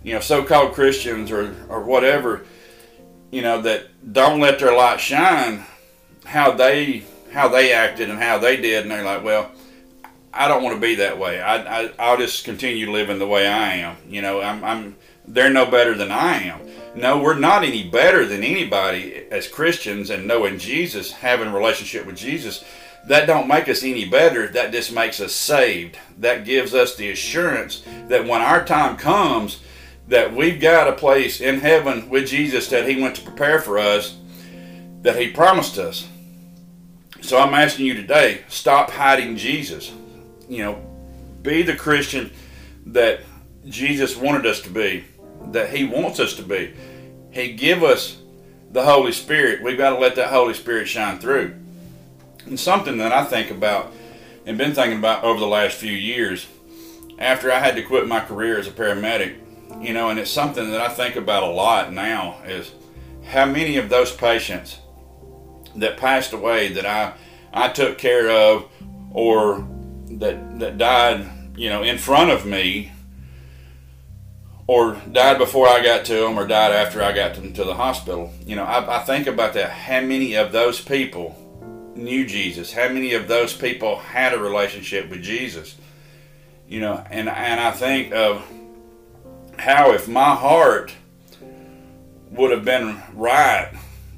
you 0.03 0.15
know, 0.15 0.21
so-called 0.21 0.73
Christians 0.73 1.31
or, 1.31 1.55
or 1.69 1.83
whatever, 1.83 2.45
you 3.31 3.43
know, 3.43 3.61
that 3.63 4.13
don't 4.13 4.41
let 4.41 4.59
their 4.59 4.75
light 4.75 4.99
shine, 4.99 5.65
how 6.25 6.51
they 6.51 7.05
how 7.33 7.49
they 7.49 7.73
acted 7.73 8.09
and 8.09 8.19
how 8.19 8.39
they 8.39 8.57
did, 8.57 8.83
and 8.83 8.91
they're 8.91 9.05
like, 9.05 9.23
well, 9.23 9.53
I 10.33 10.49
don't 10.49 10.63
want 10.63 10.77
to 10.77 10.81
be 10.81 10.95
that 10.97 11.19
way. 11.19 11.41
I, 11.41 11.83
I 11.83 11.91
I'll 11.99 12.17
just 12.17 12.45
continue 12.45 12.91
living 12.91 13.19
the 13.19 13.27
way 13.27 13.47
I 13.47 13.75
am. 13.75 13.97
You 14.09 14.23
know, 14.23 14.41
I'm 14.41 14.65
I'm 14.65 14.97
they're 15.27 15.51
no 15.51 15.67
better 15.71 15.95
than 15.95 16.11
I 16.11 16.43
am. 16.45 16.61
No, 16.95 17.23
we're 17.23 17.39
not 17.39 17.65
any 17.65 17.89
better 17.89 18.27
than 18.27 18.43
anybody 18.43 19.27
as 19.31 19.47
Christians 19.47 20.11
and 20.11 20.27
knowing 20.27 20.59
Jesus, 20.59 21.13
having 21.13 21.49
a 21.49 21.55
relationship 21.55 22.07
with 22.07 22.17
Jesus. 22.17 22.65
That 23.07 23.27
don't 23.27 23.49
make 23.49 23.69
us 23.69 23.83
any 23.83 24.05
better. 24.05 24.49
That 24.49 24.73
just 24.73 24.93
makes 24.93 25.21
us 25.21 25.33
saved. 25.33 25.97
That 26.19 26.45
gives 26.45 26.75
us 26.75 26.97
the 26.97 27.11
assurance 27.11 27.83
that 28.09 28.27
when 28.27 28.41
our 28.41 28.65
time 28.65 28.97
comes 28.97 29.61
that 30.09 30.35
we've 30.35 30.61
got 30.61 30.89
a 30.89 30.93
place 30.93 31.41
in 31.41 31.61
heaven 31.61 32.09
with 32.09 32.27
jesus 32.27 32.69
that 32.69 32.89
he 32.89 33.01
went 33.01 33.15
to 33.15 33.23
prepare 33.23 33.61
for 33.61 33.79
us 33.79 34.17
that 35.03 35.17
he 35.17 35.31
promised 35.31 35.79
us. 35.79 36.09
So 37.21 37.39
i'm 37.39 37.55
asking 37.55 37.87
you 37.87 37.95
today 37.95 38.43
stop 38.49 38.91
hiding 38.91 39.37
jesus. 39.37 39.93
You 40.49 40.65
know 40.65 40.85
be 41.43 41.63
the 41.63 41.77
christian 41.77 42.33
that 42.87 43.21
jesus 43.69 44.17
wanted 44.17 44.47
us 44.47 44.61
to 44.63 44.71
be 44.71 45.05
that 45.47 45.71
he 45.71 45.85
wants 45.85 46.21
us 46.21 46.35
to 46.35 46.43
be. 46.43 46.75
He 47.31 47.53
give 47.53 47.83
us 47.83 48.19
the 48.71 48.85
holy 48.85 49.13
spirit. 49.13 49.63
We've 49.63 49.79
got 49.79 49.91
to 49.91 49.99
let 49.99 50.17
that 50.17 50.31
holy 50.31 50.55
spirit 50.55 50.89
shine 50.89 51.19
through. 51.19 51.55
And 52.47 52.59
something 52.59 52.99
that 52.99 53.13
I 53.13 53.25
think 53.25 53.51
about 53.51 53.93
and 54.47 54.57
been 54.57 54.75
thinking 54.75 54.99
about 54.99 55.25
over 55.25 55.39
the 55.39 55.47
last 55.47 55.77
few 55.77 55.93
years 55.93 56.47
after 57.19 57.51
I 57.51 57.59
had 57.59 57.77
to 57.77 57.83
quit 57.83 58.07
my 58.07 58.21
career 58.21 58.59
as 58.59 58.67
a 58.67 58.71
paramedic, 58.71 59.37
you 59.83 59.93
know, 59.93 60.09
and 60.09 60.19
it's 60.19 60.31
something 60.31 60.71
that 60.71 60.81
I 60.81 60.89
think 60.89 61.17
about 61.17 61.43
a 61.43 61.51
lot 61.51 61.93
now 61.93 62.41
is 62.47 62.73
how 63.25 63.45
many 63.45 63.77
of 63.77 63.89
those 63.89 64.15
patients 64.15 64.79
that 65.77 65.97
passed 65.99 66.33
away 66.33 66.69
that 66.73 66.87
I 66.87 67.15
I 67.53 67.69
took 67.69 67.99
care 67.99 68.31
of 68.31 68.71
or 69.11 69.67
that 70.13 70.61
that 70.61 70.79
died, 70.79 71.29
you 71.57 71.69
know, 71.69 71.83
in 71.83 71.99
front 71.99 72.31
of 72.31 72.47
me 72.47 72.93
or 74.69 75.01
died 75.11 75.39
before 75.39 75.67
I 75.67 75.83
got 75.83 76.05
to 76.05 76.15
them 76.15 76.39
or 76.39 76.47
died 76.47 76.73
after 76.73 77.03
I 77.03 77.13
got 77.13 77.35
them 77.35 77.55
to 77.55 77.65
the 77.65 77.75
hospital. 77.75 78.31
You 78.47 78.55
know, 78.55 78.65
I, 78.65 78.99
I 78.99 79.03
think 79.03 79.27
about 79.27 79.55
that. 79.55 79.71
How 79.71 80.03
many 80.03 80.35
of 80.35 80.53
those 80.53 80.79
people 80.79 81.35
knew 81.97 82.27
Jesus? 82.27 82.73
How 82.73 82.89
many 82.91 83.15
of 83.15 83.27
those 83.27 83.55
people 83.55 83.99
had 83.99 84.35
a 84.35 84.39
relationship 84.39 85.09
with 85.09 85.23
Jesus? 85.23 85.75
You 86.69 86.81
know, 86.81 87.03
and 87.11 87.31
and 87.31 87.59
I 87.61 87.71
think 87.71 88.13
of 88.13 88.47
how 89.59 89.93
if 89.93 90.07
my 90.07 90.35
heart 90.35 90.93
would 92.31 92.51
have 92.51 92.65
been 92.65 93.01
right 93.15 93.73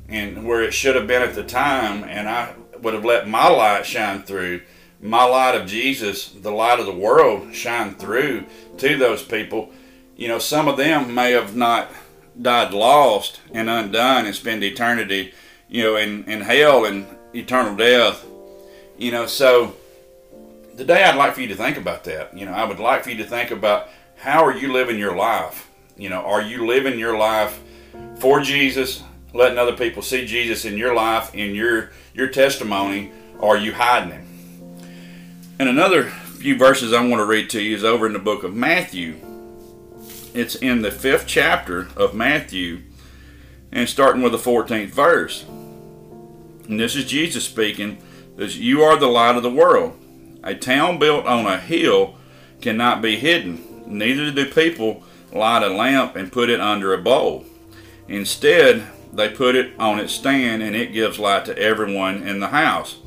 and 0.09 0.45
where 0.45 0.62
it 0.62 0.75
should 0.75 0.97
have 0.97 1.07
been 1.07 1.23
at 1.23 1.37
the 1.37 1.45
time, 1.45 2.02
and 2.02 2.28
I 2.28 2.54
would 2.83 2.95
have 2.95 3.04
let 3.04 3.28
my 3.28 3.49
light 3.49 3.87
shine 3.87 4.25
through, 4.25 4.62
my 5.00 5.23
light 5.23 5.54
of 5.54 5.69
Jesus, 5.69 6.33
the 6.33 6.50
light 6.50 6.80
of 6.80 6.87
the 6.87 6.92
world, 6.92 7.54
shine 7.54 7.95
through 7.95 8.47
to 8.78 8.97
those 8.97 9.23
people. 9.23 9.71
You 10.21 10.29
know, 10.29 10.39
some 10.39 10.69
of 10.69 10.77
them 10.77 11.15
may 11.15 11.33
have 11.33 11.57
not 11.57 11.91
died 12.41 12.75
lost 12.75 13.41
and 13.55 13.71
undone 13.71 14.27
and 14.27 14.35
spend 14.35 14.62
eternity, 14.62 15.33
you 15.67 15.83
know, 15.83 15.97
in, 15.97 16.25
in 16.25 16.43
hell 16.43 16.85
and 16.85 17.07
eternal 17.35 17.75
death. 17.75 18.27
You 18.99 19.12
know, 19.12 19.25
so 19.25 19.75
today 20.77 21.05
I'd 21.05 21.17
like 21.17 21.33
for 21.33 21.41
you 21.41 21.49
to 21.49 21.55
think 21.55 21.79
about 21.79 22.05
that. 22.05 22.37
You 22.37 22.45
know, 22.45 22.53
I 22.53 22.65
would 22.65 22.79
like 22.79 23.05
for 23.05 23.11
you 23.11 23.17
to 23.17 23.25
think 23.25 23.50
about 23.50 23.89
how 24.17 24.45
are 24.45 24.55
you 24.55 24.71
living 24.71 24.99
your 24.99 25.17
life? 25.17 25.71
You 25.97 26.11
know, 26.11 26.21
are 26.21 26.43
you 26.43 26.67
living 26.67 26.99
your 26.99 27.17
life 27.17 27.59
for 28.19 28.43
Jesus, 28.43 29.03
letting 29.33 29.57
other 29.57 29.75
people 29.75 30.03
see 30.03 30.27
Jesus 30.27 30.67
in 30.67 30.77
your 30.77 30.95
life, 30.95 31.35
in 31.35 31.55
your 31.55 31.93
your 32.12 32.29
testimony, 32.29 33.11
or 33.39 33.57
are 33.57 33.59
you 33.59 33.73
hiding 33.73 34.11
him? 34.11 34.27
And 35.59 35.71
another 35.71 36.11
few 36.11 36.59
verses 36.59 36.93
I 36.93 37.00
want 37.00 37.21
to 37.21 37.25
read 37.25 37.49
to 37.50 37.62
you 37.62 37.75
is 37.75 37.85
over 37.85 38.07
in 38.07 38.12
the 38.12 38.19
book 38.19 38.45
of 38.45 38.55
Matthew. 38.55 39.17
It's 40.33 40.55
in 40.55 40.83
the 40.83 40.93
fifth 40.93 41.27
chapter 41.27 41.89
of 41.97 42.15
Matthew, 42.15 42.83
and 43.73 43.89
starting 43.89 44.23
with 44.23 44.33
the 44.33 44.39
14th 44.39 44.91
verse. 44.91 45.45
And 46.69 46.79
this 46.79 46.95
is 46.95 47.05
Jesus 47.05 47.45
speaking, 47.45 47.99
that 48.37 48.55
you 48.55 48.83
are 48.83 48.97
the 48.97 49.09
light 49.09 49.37
of 49.37 49.43
the 49.43 49.51
world. 49.51 49.99
A 50.45 50.55
town 50.55 50.99
built 50.99 51.27
on 51.27 51.47
a 51.47 51.59
hill 51.59 52.15
cannot 52.61 53.03
be 53.03 53.17
hidden. 53.17 53.83
Neither 53.87 54.31
do 54.31 54.47
people 54.47 55.03
light 55.33 55.65
a 55.65 55.69
lamp 55.69 56.15
and 56.15 56.33
put 56.33 56.49
it 56.49 56.61
under 56.61 56.95
a 56.95 57.03
bowl. 57.03 57.45
Instead, 58.07 58.85
they 59.13 59.29
put 59.29 59.57
it 59.57 59.73
on 59.81 59.99
its 59.99 60.13
stand 60.13 60.63
and 60.63 60.77
it 60.77 60.93
gives 60.93 61.19
light 61.19 61.45
to 61.47 61.59
everyone 61.59 62.23
in 62.23 62.39
the 62.39 62.49
house. 62.49 62.99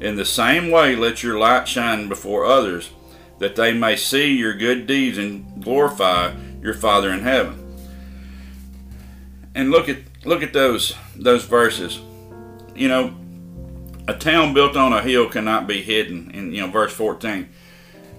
In 0.00 0.16
the 0.16 0.24
same 0.24 0.70
way, 0.70 0.96
let 0.96 1.22
your 1.22 1.38
light 1.38 1.68
shine 1.68 2.08
before 2.08 2.46
others, 2.46 2.90
that 3.38 3.56
they 3.56 3.74
may 3.74 3.96
see 3.96 4.34
your 4.34 4.54
good 4.54 4.86
deeds 4.86 5.18
and 5.18 5.62
glorify 5.62 6.34
your 6.62 6.74
Father 6.74 7.10
in 7.10 7.20
heaven. 7.20 7.56
And 9.54 9.70
look 9.70 9.88
at 9.88 9.98
look 10.24 10.42
at 10.42 10.52
those 10.52 10.94
those 11.16 11.44
verses 11.44 12.00
you 12.80 12.88
know, 12.88 13.14
a 14.08 14.14
town 14.14 14.54
built 14.54 14.74
on 14.74 14.94
a 14.94 15.02
hill 15.02 15.28
cannot 15.28 15.66
be 15.66 15.82
hidden. 15.82 16.30
In 16.30 16.52
you 16.52 16.62
know, 16.62 16.70
verse 16.70 16.92
14. 16.92 17.48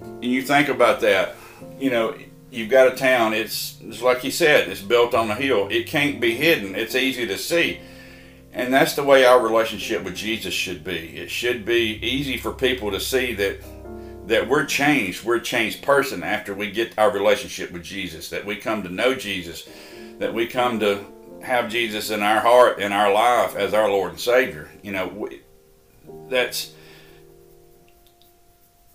And 0.00 0.24
you 0.24 0.42
think 0.42 0.68
about 0.68 1.00
that. 1.00 1.34
you 1.80 1.90
know, 1.90 2.14
you've 2.52 2.70
got 2.70 2.92
a 2.92 2.96
town. 2.96 3.34
It's, 3.34 3.78
it's 3.82 4.00
like 4.00 4.22
you 4.22 4.30
said, 4.30 4.68
it's 4.68 4.80
built 4.80 5.14
on 5.14 5.30
a 5.30 5.34
hill. 5.34 5.66
It 5.68 5.88
can't 5.88 6.20
be 6.20 6.36
hidden. 6.36 6.76
It's 6.76 6.94
easy 6.94 7.26
to 7.26 7.36
see. 7.36 7.80
And 8.52 8.72
that's 8.72 8.94
the 8.94 9.02
way 9.02 9.24
our 9.24 9.42
relationship 9.42 10.04
with 10.04 10.14
Jesus 10.14 10.54
should 10.54 10.84
be. 10.84 11.16
It 11.16 11.30
should 11.30 11.64
be 11.64 11.98
easy 12.06 12.36
for 12.36 12.52
people 12.52 12.92
to 12.92 13.00
see 13.00 13.34
that 13.34 13.64
that 14.26 14.48
we're 14.48 14.64
changed. 14.64 15.24
We're 15.24 15.36
a 15.36 15.42
changed 15.42 15.82
person 15.82 16.22
after 16.22 16.54
we 16.54 16.70
get 16.70 16.98
our 16.98 17.10
relationship 17.10 17.72
with 17.72 17.82
Jesus. 17.82 18.30
That 18.30 18.44
we 18.44 18.56
come 18.56 18.82
to 18.82 18.88
know 18.88 19.14
Jesus. 19.14 19.68
That 20.18 20.32
we 20.32 20.46
come 20.46 20.80
to 20.80 21.04
have 21.42 21.70
Jesus 21.70 22.10
in 22.10 22.22
our 22.22 22.40
heart 22.40 22.78
in 22.78 22.92
our 22.92 23.12
life 23.12 23.56
as 23.56 23.74
our 23.74 23.90
Lord 23.90 24.12
and 24.12 24.20
Savior. 24.20 24.70
You 24.82 24.92
know, 24.92 25.08
we, 25.08 25.42
that's 26.28 26.72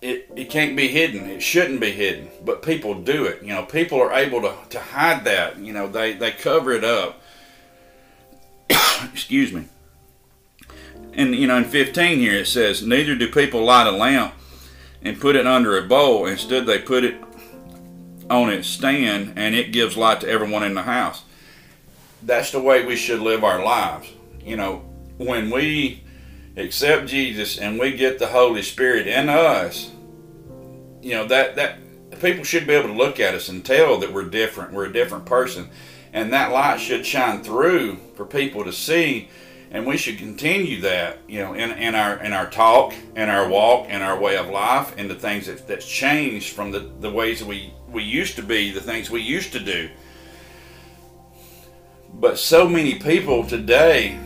it, 0.00 0.30
it 0.36 0.50
can't 0.50 0.76
be 0.76 0.88
hidden. 0.88 1.28
It 1.28 1.42
shouldn't 1.42 1.80
be 1.80 1.90
hidden, 1.90 2.28
but 2.44 2.62
people 2.62 2.94
do 2.94 3.24
it. 3.24 3.42
You 3.42 3.48
know, 3.48 3.64
people 3.64 4.00
are 4.00 4.12
able 4.12 4.40
to, 4.42 4.54
to 4.70 4.80
hide 4.80 5.24
that. 5.24 5.58
You 5.58 5.72
know, 5.72 5.88
they, 5.88 6.12
they 6.12 6.30
cover 6.30 6.72
it 6.72 6.84
up. 6.84 7.20
Excuse 9.12 9.52
me. 9.52 9.66
And, 11.14 11.34
you 11.34 11.48
know, 11.48 11.56
in 11.56 11.64
15 11.64 12.18
here 12.18 12.36
it 12.36 12.46
says, 12.46 12.84
Neither 12.84 13.16
do 13.16 13.30
people 13.30 13.64
light 13.64 13.88
a 13.88 13.90
lamp 13.90 14.34
and 15.02 15.20
put 15.20 15.36
it 15.36 15.46
under 15.46 15.78
a 15.78 15.86
bowl. 15.86 16.26
Instead, 16.26 16.66
they 16.66 16.78
put 16.78 17.04
it 17.04 17.16
on 18.30 18.50
its 18.50 18.68
stand 18.68 19.32
and 19.36 19.54
it 19.54 19.72
gives 19.72 19.96
light 19.96 20.20
to 20.20 20.28
everyone 20.28 20.62
in 20.62 20.74
the 20.74 20.82
house. 20.82 21.24
That's 22.22 22.50
the 22.50 22.60
way 22.60 22.84
we 22.84 22.96
should 22.96 23.20
live 23.20 23.44
our 23.44 23.64
lives. 23.64 24.12
You 24.44 24.56
know, 24.56 24.76
when 25.18 25.50
we 25.50 26.02
accept 26.56 27.06
Jesus 27.06 27.58
and 27.58 27.78
we 27.78 27.92
get 27.92 28.18
the 28.18 28.26
Holy 28.26 28.62
Spirit 28.62 29.06
in 29.06 29.28
us, 29.28 29.90
you 31.00 31.14
know 31.14 31.26
that 31.26 31.54
that 31.56 31.78
people 32.20 32.44
should 32.44 32.66
be 32.66 32.72
able 32.72 32.88
to 32.88 32.94
look 32.94 33.20
at 33.20 33.34
us 33.34 33.48
and 33.48 33.64
tell 33.64 33.98
that 33.98 34.12
we're 34.12 34.24
different. 34.24 34.72
We're 34.72 34.86
a 34.86 34.92
different 34.92 35.26
person, 35.26 35.70
and 36.12 36.32
that 36.32 36.50
light 36.50 36.80
should 36.80 37.06
shine 37.06 37.42
through 37.42 37.98
for 38.16 38.24
people 38.24 38.64
to 38.64 38.72
see. 38.72 39.28
And 39.70 39.86
we 39.86 39.96
should 39.96 40.18
continue 40.18 40.80
that, 40.80 41.18
you 41.28 41.40
know, 41.40 41.52
in, 41.52 41.70
in 41.72 41.94
our 41.94 42.22
in 42.22 42.32
our 42.32 42.48
talk, 42.48 42.94
in 43.14 43.28
our 43.28 43.48
walk, 43.48 43.88
in 43.88 44.00
our 44.00 44.18
way 44.18 44.36
of 44.36 44.48
life, 44.48 44.94
and 44.96 45.10
the 45.10 45.14
things 45.14 45.46
that, 45.46 45.68
that's 45.68 45.86
changed 45.86 46.54
from 46.54 46.70
the, 46.70 46.90
the 47.00 47.10
ways 47.10 47.40
that 47.40 47.48
we, 47.48 47.74
we 47.88 48.02
used 48.02 48.36
to 48.36 48.42
be, 48.42 48.70
the 48.70 48.80
things 48.80 49.10
we 49.10 49.20
used 49.20 49.52
to 49.52 49.60
do. 49.60 49.90
But 52.14 52.38
so 52.38 52.66
many 52.66 52.94
people 52.94 53.44
today 53.44 54.18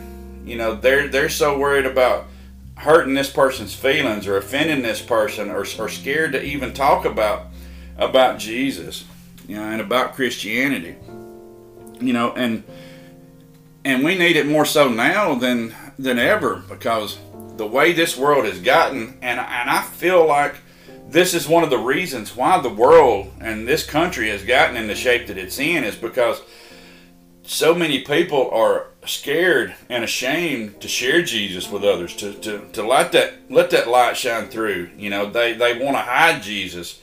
you 0.45 0.57
know, 0.57 0.75
they're 0.75 1.07
they're 1.07 1.29
so 1.29 1.57
worried 1.57 1.85
about 1.85 2.25
hurting 2.75 3.13
this 3.13 3.29
person's 3.29 3.73
feelings 3.73 4.27
or 4.27 4.37
offending 4.37 4.81
this 4.81 5.01
person 5.01 5.49
or, 5.49 5.65
or 5.79 5.89
scared 5.89 6.33
to 6.33 6.43
even 6.43 6.73
talk 6.73 7.05
about 7.05 7.47
about 7.97 8.39
Jesus, 8.39 9.05
you 9.47 9.55
know, 9.55 9.63
and 9.63 9.79
about 9.79 10.15
Christianity. 10.15 10.95
You 12.01 12.11
know, 12.13 12.33
and 12.33 12.63
and 13.85 14.03
we 14.03 14.17
need 14.17 14.35
it 14.35 14.47
more 14.47 14.65
so 14.65 14.89
now 14.89 15.35
than 15.35 15.75
than 15.99 16.19
ever 16.19 16.57
because 16.67 17.17
the 17.57 17.67
way 17.67 17.91
this 17.91 18.17
world 18.17 18.45
has 18.45 18.59
gotten 18.59 19.17
and 19.21 19.39
and 19.39 19.69
I 19.69 19.81
feel 19.81 20.25
like 20.27 20.55
this 21.07 21.33
is 21.33 21.47
one 21.47 21.63
of 21.63 21.69
the 21.69 21.77
reasons 21.77 22.35
why 22.35 22.59
the 22.59 22.69
world 22.69 23.31
and 23.39 23.67
this 23.67 23.85
country 23.85 24.29
has 24.29 24.43
gotten 24.43 24.75
in 24.75 24.87
the 24.87 24.95
shape 24.95 25.27
that 25.27 25.37
it's 25.37 25.59
in 25.59 25.83
is 25.83 25.95
because 25.95 26.41
so 27.43 27.75
many 27.75 27.99
people 27.99 28.49
are 28.51 28.87
scared 29.05 29.75
and 29.89 30.03
ashamed 30.03 30.79
to 30.81 30.87
share 30.87 31.21
Jesus 31.21 31.69
with 31.69 31.83
others, 31.83 32.15
to, 32.15 32.33
to, 32.35 32.65
to 32.71 32.87
let 32.87 33.11
that 33.11 33.33
let 33.49 33.69
that 33.71 33.87
light 33.87 34.17
shine 34.17 34.47
through. 34.47 34.89
You 34.97 35.09
know, 35.09 35.29
they, 35.29 35.53
they 35.53 35.77
want 35.77 35.95
to 35.95 36.01
hide 36.01 36.41
Jesus. 36.41 36.99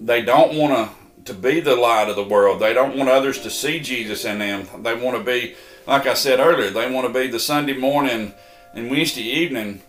They 0.00 0.22
don't 0.22 0.56
want 0.56 0.72
to 0.72 1.00
to 1.26 1.34
be 1.34 1.60
the 1.60 1.76
light 1.76 2.08
of 2.08 2.16
the 2.16 2.24
world. 2.24 2.60
They 2.60 2.72
don't 2.72 2.96
want 2.96 3.10
others 3.10 3.40
to 3.42 3.50
see 3.50 3.80
Jesus 3.80 4.24
in 4.24 4.38
them. 4.38 4.66
They 4.82 4.94
want 4.94 5.18
to 5.18 5.22
be, 5.22 5.54
like 5.90 6.06
I 6.06 6.14
said 6.14 6.38
earlier, 6.38 6.70
they 6.70 6.88
want 6.88 7.08
to 7.08 7.12
be 7.12 7.26
the 7.26 7.40
Sunday 7.40 7.76
morning 7.76 8.32
and 8.74 8.90
Wednesday 8.92 9.24
evening, 9.24 9.82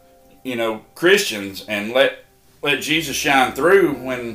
you 0.44 0.56
know, 0.56 0.84
Christians 0.96 1.64
and 1.68 1.94
let 1.94 2.26
let 2.64 2.82
Jesus 2.82 3.16
shine 3.16 3.54
through 3.54 3.94
when 3.94 4.34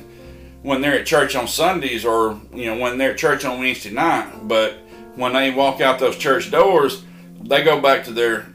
when 0.63 0.81
they're 0.81 1.01
at 1.01 1.07
church 1.07 1.35
on 1.35 1.49
Sundays 1.49 2.05
or 2.05 2.41
you 2.55 2.67
know 2.67 2.79
when 2.79 2.99
they're 2.99 3.11
at 3.11 3.19
church 3.19 3.45
on 3.45 3.59
Wednesday 3.59 3.91
night. 3.91 4.47
But 4.47 4.75
when 5.17 5.33
they 5.33 5.51
walk 5.51 5.81
out 5.81 5.99
those 5.99 6.17
church 6.17 6.53
doors, 6.53 7.03
they 7.43 7.65
go 7.65 7.81
back 7.81 8.05
to 8.05 8.13
their 8.13 8.47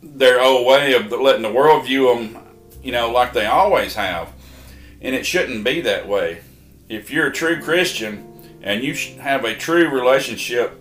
their 0.00 0.40
old 0.40 0.68
way 0.68 0.94
of 0.94 1.10
letting 1.10 1.42
the 1.42 1.52
world 1.52 1.84
view 1.84 2.14
them, 2.14 2.38
you 2.80 2.92
know, 2.92 3.10
like 3.10 3.32
they 3.32 3.46
always 3.46 3.96
have. 3.96 4.32
And 5.00 5.16
it 5.16 5.26
shouldn't 5.26 5.64
be 5.64 5.80
that 5.80 6.06
way. 6.06 6.42
If 6.88 7.10
you're 7.10 7.26
a 7.26 7.32
true 7.32 7.60
Christian 7.60 8.30
and 8.62 8.84
you 8.84 8.94
have 9.18 9.44
a 9.44 9.56
true 9.56 9.88
relationship 9.88 10.80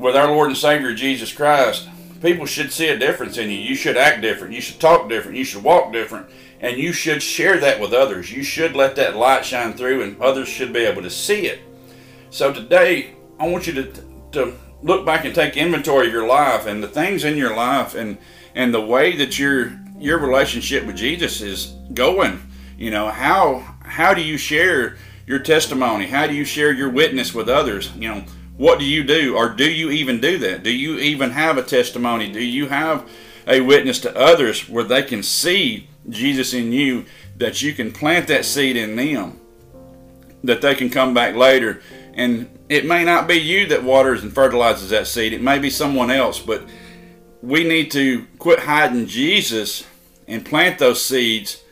with 0.00 0.16
our 0.16 0.28
Lord 0.28 0.48
and 0.48 0.56
Savior 0.56 0.94
Jesus 0.94 1.32
Christ, 1.32 1.88
people 2.22 2.46
should 2.46 2.72
see 2.72 2.88
a 2.88 2.98
difference 2.98 3.36
in 3.36 3.50
you. 3.50 3.58
You 3.58 3.74
should 3.74 3.98
act 3.98 4.22
different. 4.22 4.54
You 4.54 4.60
should 4.62 4.80
talk 4.80 5.08
different. 5.10 5.36
You 5.36 5.44
should 5.44 5.62
walk 5.62 5.92
different. 5.92 6.26
And 6.60 6.78
you 6.78 6.92
should 6.92 7.22
share 7.22 7.58
that 7.60 7.80
with 7.80 7.92
others. 7.92 8.32
You 8.32 8.42
should 8.42 8.74
let 8.74 8.96
that 8.96 9.16
light 9.16 9.44
shine 9.44 9.74
through, 9.74 10.02
and 10.02 10.20
others 10.20 10.48
should 10.48 10.72
be 10.72 10.80
able 10.80 11.02
to 11.02 11.10
see 11.10 11.46
it. 11.46 11.60
So 12.30 12.52
today, 12.52 13.14
I 13.38 13.46
want 13.48 13.66
you 13.66 13.74
to 13.74 13.92
to 14.32 14.54
look 14.82 15.04
back 15.04 15.24
and 15.24 15.34
take 15.34 15.56
inventory 15.56 16.06
of 16.06 16.12
your 16.12 16.26
life 16.26 16.66
and 16.66 16.82
the 16.82 16.88
things 16.88 17.24
in 17.24 17.36
your 17.36 17.54
life 17.54 17.94
and 17.94 18.18
and 18.54 18.72
the 18.72 18.80
way 18.80 19.16
that 19.16 19.38
your 19.38 19.78
your 19.98 20.18
relationship 20.18 20.84
with 20.86 20.96
Jesus 20.96 21.40
is 21.40 21.74
going. 21.92 22.42
You 22.78 22.90
know 22.90 23.08
how 23.08 23.76
how 23.82 24.14
do 24.14 24.22
you 24.22 24.36
share 24.36 24.96
your 25.26 25.38
testimony? 25.38 26.06
How 26.06 26.26
do 26.26 26.34
you 26.34 26.44
share 26.44 26.72
your 26.72 26.90
witness 26.90 27.34
with 27.34 27.48
others? 27.48 27.90
You 27.96 28.08
know 28.08 28.24
what 28.60 28.78
do 28.78 28.84
you 28.84 29.02
do, 29.02 29.34
or 29.34 29.48
do 29.48 29.70
you 29.70 29.90
even 29.90 30.20
do 30.20 30.36
that? 30.36 30.62
Do 30.62 30.70
you 30.70 30.98
even 30.98 31.30
have 31.30 31.56
a 31.56 31.62
testimony? 31.62 32.30
Do 32.30 32.44
you 32.44 32.68
have 32.68 33.08
a 33.46 33.62
witness 33.62 34.00
to 34.00 34.14
others 34.14 34.68
where 34.68 34.84
they 34.84 35.02
can 35.02 35.22
see 35.22 35.88
Jesus 36.10 36.52
in 36.52 36.70
you, 36.70 37.06
that 37.38 37.62
you 37.62 37.72
can 37.72 37.90
plant 37.90 38.28
that 38.28 38.44
seed 38.44 38.76
in 38.76 38.96
them, 38.96 39.40
that 40.44 40.60
they 40.60 40.74
can 40.74 40.90
come 40.90 41.14
back 41.14 41.34
later 41.34 41.80
and 42.12 42.50
it 42.68 42.84
may 42.84 43.02
not 43.02 43.26
be 43.26 43.36
you 43.36 43.66
that 43.68 43.82
waters 43.82 44.22
and 44.22 44.34
fertilizes 44.34 44.90
that 44.90 45.06
seed, 45.06 45.32
it 45.32 45.40
may 45.40 45.58
be 45.58 45.70
someone 45.70 46.10
else, 46.10 46.38
but 46.38 46.62
we 47.40 47.64
need 47.64 47.90
to 47.92 48.26
quit 48.38 48.58
hiding 48.58 49.06
Jesus 49.06 49.86
and 50.28 50.44
plant 50.44 50.78
those 50.78 51.02
seeds, 51.02 51.62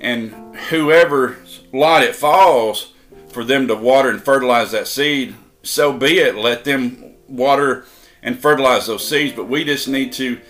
and 0.00 0.32
whoever 0.70 1.38
lot 1.72 2.02
it 2.02 2.16
falls 2.16 2.94
for 3.28 3.44
them 3.44 3.68
to 3.68 3.76
water 3.76 4.10
and 4.10 4.24
fertilize 4.24 4.72
that 4.72 4.88
seed, 4.88 5.36
so 5.66 5.92
be 5.92 6.18
it. 6.18 6.36
Let 6.36 6.64
them 6.64 7.14
water 7.28 7.84
and 8.22 8.38
fertilize 8.38 8.86
those 8.86 9.06
seeds, 9.06 9.34
but 9.34 9.48
we 9.48 9.64
just 9.64 9.88
need 9.88 10.12
to 10.14 10.40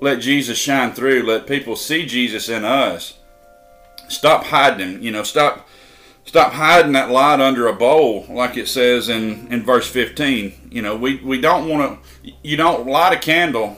let 0.00 0.20
Jesus 0.20 0.58
shine 0.58 0.92
through, 0.92 1.22
let 1.22 1.46
people 1.46 1.76
see 1.76 2.04
Jesus 2.06 2.48
in 2.48 2.64
us. 2.64 3.14
Stop 4.08 4.44
hiding 4.44 4.94
him, 4.96 5.02
you 5.02 5.10
know, 5.10 5.22
stop 5.22 5.66
stop 6.24 6.52
hiding 6.52 6.92
that 6.92 7.10
light 7.10 7.40
under 7.40 7.68
a 7.68 7.72
bowl, 7.72 8.26
like 8.28 8.56
it 8.56 8.68
says 8.68 9.08
in, 9.08 9.50
in 9.52 9.62
verse 9.62 9.88
15. 9.88 10.70
You 10.70 10.82
know, 10.82 10.96
we, 10.96 11.16
we 11.16 11.40
don't 11.40 11.68
want 11.68 12.02
to, 12.02 12.32
you 12.42 12.56
don't 12.56 12.86
light 12.86 13.14
a 13.14 13.18
candle, 13.18 13.76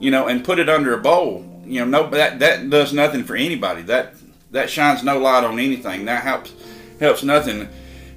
you 0.00 0.10
know, 0.10 0.28
and 0.28 0.44
put 0.44 0.58
it 0.58 0.68
under 0.68 0.94
a 0.94 1.02
bowl. 1.02 1.44
You 1.64 1.80
know, 1.80 2.02
no, 2.02 2.10
that, 2.10 2.38
that 2.38 2.70
does 2.70 2.92
nothing 2.92 3.24
for 3.24 3.36
anybody. 3.36 3.82
That, 3.82 4.14
that 4.52 4.70
shines 4.70 5.02
no 5.02 5.18
light 5.18 5.44
on 5.44 5.58
anything. 5.58 6.04
That 6.04 6.22
helps, 6.22 6.52
helps 7.00 7.22
nothing. 7.22 7.68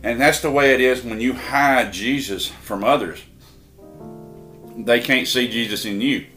And 0.06 0.22
that's 0.22 0.40
the 0.40 0.52
way 0.52 0.76
it 0.76 0.82
is 0.82 1.04
when 1.04 1.20
you 1.20 1.34
hide 1.34 1.92
Jesus 1.92 2.48
from 2.48 2.84
others. 2.84 3.24
They 4.78 5.00
can't 5.00 5.28
see 5.28 5.48
Jesus 5.48 5.84
in 5.84 6.00
you. 6.00 6.28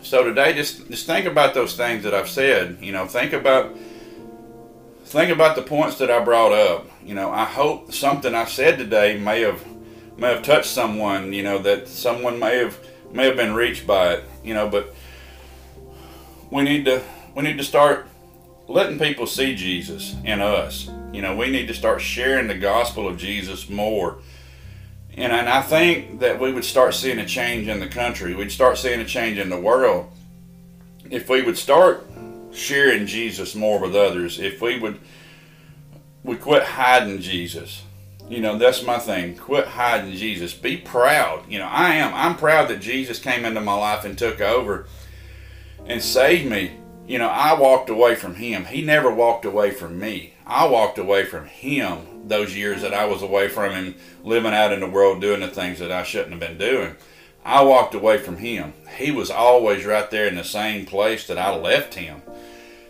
So 0.00 0.24
today, 0.24 0.54
just, 0.54 0.88
just 0.88 1.04
think 1.04 1.26
about 1.26 1.52
those 1.52 1.76
things 1.76 2.02
that 2.04 2.14
I've 2.14 2.30
said. 2.30 2.78
You 2.80 2.92
know, 2.92 3.06
think 3.06 3.34
about 3.34 3.76
think 5.04 5.30
about 5.30 5.56
the 5.56 5.62
points 5.62 5.98
that 5.98 6.10
I 6.10 6.24
brought 6.24 6.52
up. 6.52 6.88
You 7.04 7.14
know, 7.14 7.30
I 7.30 7.44
hope 7.44 7.92
something 7.92 8.34
I 8.34 8.46
said 8.46 8.78
today 8.78 9.18
may 9.18 9.42
have 9.42 9.62
may 10.16 10.32
have 10.32 10.42
touched 10.42 10.70
someone. 10.70 11.34
You 11.34 11.42
know, 11.42 11.58
that 11.58 11.86
someone 11.86 12.38
may 12.38 12.56
have 12.56 12.78
may 13.12 13.26
have 13.26 13.36
been 13.36 13.52
reached 13.52 13.86
by 13.86 14.14
it. 14.14 14.24
You 14.42 14.54
know, 14.54 14.70
but 14.70 14.94
we 16.50 16.62
need 16.62 16.86
to 16.86 17.02
we 17.34 17.42
need 17.42 17.58
to 17.58 17.64
start 17.64 18.08
letting 18.68 18.98
people 18.98 19.26
see 19.26 19.54
Jesus 19.54 20.16
in 20.24 20.40
us. 20.40 20.88
You 21.12 21.22
know, 21.22 21.34
we 21.34 21.50
need 21.50 21.66
to 21.68 21.74
start 21.74 22.00
sharing 22.00 22.46
the 22.46 22.54
gospel 22.54 23.08
of 23.08 23.16
Jesus 23.16 23.68
more. 23.68 24.18
And, 25.14 25.32
and 25.32 25.48
I 25.48 25.62
think 25.62 26.20
that 26.20 26.38
we 26.38 26.52
would 26.52 26.64
start 26.64 26.94
seeing 26.94 27.18
a 27.18 27.26
change 27.26 27.68
in 27.68 27.80
the 27.80 27.88
country. 27.88 28.34
We'd 28.34 28.52
start 28.52 28.78
seeing 28.78 29.00
a 29.00 29.04
change 29.04 29.38
in 29.38 29.50
the 29.50 29.60
world 29.60 30.10
if 31.10 31.28
we 31.28 31.42
would 31.42 31.58
start 31.58 32.06
sharing 32.52 33.06
Jesus 33.06 33.54
more 33.54 33.80
with 33.80 33.94
others, 33.94 34.38
if 34.38 34.60
we 34.60 34.78
would 34.78 34.98
we 36.22 36.36
quit 36.36 36.62
hiding 36.62 37.20
Jesus. 37.20 37.82
You 38.28 38.40
know, 38.40 38.58
that's 38.58 38.84
my 38.84 38.98
thing. 38.98 39.36
Quit 39.36 39.66
hiding 39.66 40.12
Jesus. 40.12 40.54
Be 40.54 40.76
proud. 40.76 41.50
You 41.50 41.58
know, 41.58 41.66
I 41.66 41.94
am. 41.94 42.14
I'm 42.14 42.36
proud 42.36 42.68
that 42.68 42.80
Jesus 42.80 43.18
came 43.18 43.44
into 43.44 43.60
my 43.60 43.74
life 43.74 44.04
and 44.04 44.16
took 44.16 44.40
over 44.40 44.86
and 45.86 46.02
saved 46.02 46.48
me. 46.48 46.72
You 47.08 47.18
know, 47.18 47.28
I 47.28 47.58
walked 47.58 47.90
away 47.90 48.14
from 48.14 48.36
him. 48.36 48.66
He 48.66 48.82
never 48.82 49.12
walked 49.12 49.44
away 49.44 49.72
from 49.72 49.98
me. 49.98 50.34
I 50.50 50.66
walked 50.66 50.98
away 50.98 51.24
from 51.24 51.46
him 51.46 52.26
those 52.26 52.56
years 52.56 52.82
that 52.82 52.92
I 52.92 53.04
was 53.04 53.22
away 53.22 53.48
from 53.48 53.72
him, 53.72 53.94
living 54.24 54.52
out 54.52 54.72
in 54.72 54.80
the 54.80 54.90
world, 54.90 55.20
doing 55.20 55.40
the 55.40 55.48
things 55.48 55.78
that 55.78 55.92
I 55.92 56.02
shouldn't 56.02 56.32
have 56.32 56.40
been 56.40 56.58
doing. 56.58 56.96
I 57.44 57.62
walked 57.62 57.94
away 57.94 58.18
from 58.18 58.38
him. 58.38 58.72
He 58.96 59.12
was 59.12 59.30
always 59.30 59.86
right 59.86 60.10
there 60.10 60.26
in 60.26 60.34
the 60.34 60.42
same 60.42 60.86
place 60.86 61.28
that 61.28 61.38
I 61.38 61.54
left 61.54 61.94
him. 61.94 62.22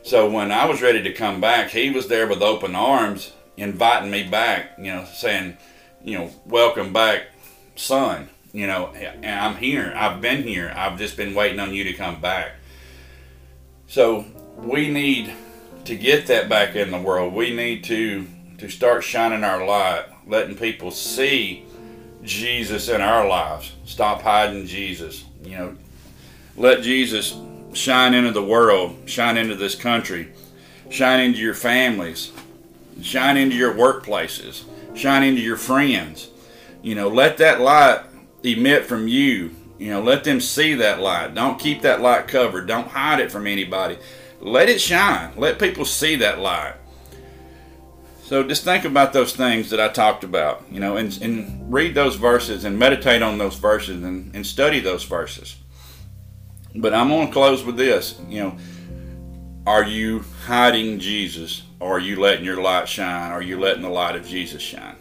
So 0.03 0.29
when 0.31 0.51
I 0.51 0.65
was 0.65 0.81
ready 0.81 1.03
to 1.03 1.13
come 1.13 1.39
back, 1.43 1.69
he 1.69 1.91
was 1.91 2.09
there 2.09 2.27
with 2.27 2.41
open 2.41 2.75
arms, 2.75 3.35
inviting 3.59 4.11
me 4.11 4.27
back, 4.27 4.73
you 4.79 4.93
know, 4.95 5.05
saying, 5.05 5.59
you 6.03 6.17
know, 6.17 6.31
welcome 6.47 6.95
back, 6.95 7.27
son. 7.77 8.31
You 8.55 8.69
know, 8.69 8.87
I'm 9.23 9.57
here. 9.57 9.93
I've 9.95 10.23
been 10.23 10.45
here. 10.45 10.73
I've 10.75 10.99
just 10.99 11.19
been 11.19 11.35
waiting 11.35 11.61
on 11.61 11.75
you 11.75 11.85
to 11.85 11.93
come 11.93 12.23
back. 12.23 12.53
So 13.87 14.25
we 14.57 14.89
need 14.89 15.31
to 15.91 15.97
get 15.97 16.29
that 16.29 16.49
back 16.49 16.77
in 16.77 16.93
the 16.93 17.01
world. 17.01 17.35
We 17.35 17.53
need 17.53 17.83
to 17.85 18.27
to 18.59 18.69
start 18.69 19.03
shining 19.03 19.43
our 19.43 19.67
light, 19.67 20.05
letting 20.27 20.55
people 20.55 20.93
see 20.93 21.65
Jesus 22.23 22.89
in 22.89 23.01
our 23.01 23.27
lives. 23.27 23.73
Stop 23.85 24.23
hiding 24.23 24.67
Jesus. 24.67 25.25
You 25.43 25.57
know, 25.57 25.77
let 26.57 26.83
Jesus 26.83 27.37
shine 27.73 28.15
into 28.15 28.31
the 28.31 28.43
world, 28.43 28.97
shine 29.07 29.37
into 29.37 29.57
this 29.57 29.75
country, 29.75 30.29
shine 30.91 31.21
into 31.21 31.41
your 31.41 31.55
families, 31.55 32.31
shine 33.03 33.37
into 33.37 33.57
your 33.57 33.75
workplaces, 33.75 34.63
shine 34.95 35.25
into 35.25 35.41
your 35.41 35.57
friends. 35.57 36.29
You 36.83 36.95
know, 36.95 37.09
let 37.09 37.39
that 37.39 37.61
light 37.61 38.03
emit 38.45 38.87
from 38.87 39.09
you. 39.09 39.57
You 39.79 39.91
know, 39.91 40.03
let 40.03 40.23
them 40.23 40.41
see 40.41 40.75
that 40.75 41.01
light. 41.01 41.35
Don't 41.35 41.59
keep 41.59 41.83
that 41.83 42.01
light 42.01 42.29
covered. 42.29 42.69
Don't 42.69 42.89
hide 42.89 43.19
it 43.19 43.33
from 43.33 43.49
anybody. 43.49 43.99
Let 44.41 44.69
it 44.69 44.81
shine. 44.81 45.33
Let 45.37 45.59
people 45.59 45.85
see 45.85 46.17
that 46.17 46.39
light. 46.39 46.75
So 48.23 48.45
just 48.45 48.65
think 48.65 48.85
about 48.85 49.13
those 49.13 49.35
things 49.35 49.71
that 49.71 49.81
I 49.81 49.89
talked 49.89 50.23
about, 50.23 50.65
you 50.71 50.79
know, 50.79 50.97
and, 50.97 51.19
and 51.21 51.73
read 51.73 51.95
those 51.95 52.15
verses 52.15 52.65
and 52.65 52.79
meditate 52.79 53.23
on 53.23 53.39
those 53.39 53.57
verses 53.57 54.03
and, 54.05 54.35
and 54.35 54.47
study 54.47 54.79
those 54.79 55.03
verses. 55.03 55.57
But 56.75 56.95
I'm 56.95 57.09
going 57.09 57.27
to 57.27 57.33
close 57.33 57.65
with 57.65 57.77
this. 57.77 58.21
You 58.29 58.41
know, 58.41 58.59
are 59.67 59.85
you 59.85 60.25
hiding 60.47 61.01
Jesus 61.01 61.65
or 61.81 61.97
are 61.97 62.01
you 62.01 62.21
letting 62.21 62.45
your 62.45 62.63
light 62.63 62.89
shine? 62.89 63.33
Are 63.33 63.43
you 63.43 63.59
letting 63.59 63.83
the 63.83 63.89
light 63.89 64.15
of 64.15 64.25
Jesus 64.25 64.63
shine? 64.63 64.97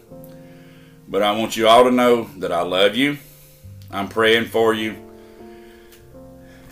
But 1.08 1.22
I 1.22 1.32
want 1.32 1.56
you 1.56 1.68
all 1.68 1.84
to 1.84 1.92
know 1.92 2.24
that 2.38 2.52
I 2.52 2.62
love 2.62 2.96
you. 2.96 3.20
I'm 3.92 4.10
praying 4.10 4.46
for 4.46 4.74
you. 4.74 4.96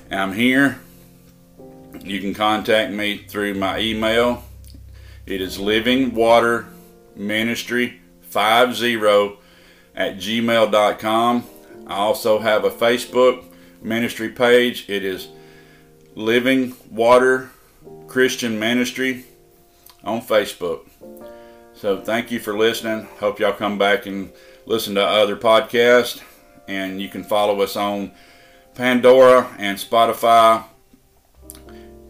I'm 0.09 0.33
here. 0.33 0.79
You 2.09 2.21
can 2.21 2.33
contact 2.33 2.91
me 2.91 3.17
through 3.17 3.55
my 3.55 3.79
email. 3.79 4.43
It 5.25 5.41
is 5.41 5.59
living 5.59 6.13
water 6.13 6.67
ministry 7.15 8.01
50 8.21 8.95
at 9.95 10.17
gmail.com. 10.17 11.43
I 11.87 11.95
also 11.95 12.39
have 12.39 12.63
a 12.63 12.69
Facebook 12.69 13.43
ministry 13.81 14.29
page. 14.29 14.89
It 14.89 15.03
is 15.03 15.27
Living 16.15 16.75
Water 16.91 17.51
Christian 18.07 18.59
Ministry 18.59 19.25
on 20.03 20.21
Facebook. 20.21 20.87
So 21.73 22.01
thank 22.01 22.31
you 22.31 22.39
for 22.39 22.57
listening. 22.57 23.07
Hope 23.19 23.39
y'all 23.39 23.53
come 23.53 23.77
back 23.77 24.05
and 24.05 24.31
listen 24.65 24.95
to 24.95 25.05
other 25.05 25.35
podcasts. 25.35 26.21
And 26.67 27.01
you 27.01 27.09
can 27.09 27.23
follow 27.23 27.61
us 27.61 27.75
on 27.75 28.11
Pandora 28.73 29.55
and 29.57 29.77
Spotify. 29.77 30.63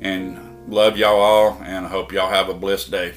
And 0.08 0.39
love 0.70 0.98
y'all 0.98 1.20
all, 1.20 1.62
and 1.65 1.86
I 1.86 1.89
hope 1.89 2.13
y'all 2.13 2.30
have 2.30 2.48
a 2.48 2.54
blessed 2.54 2.91
day. 2.91 3.13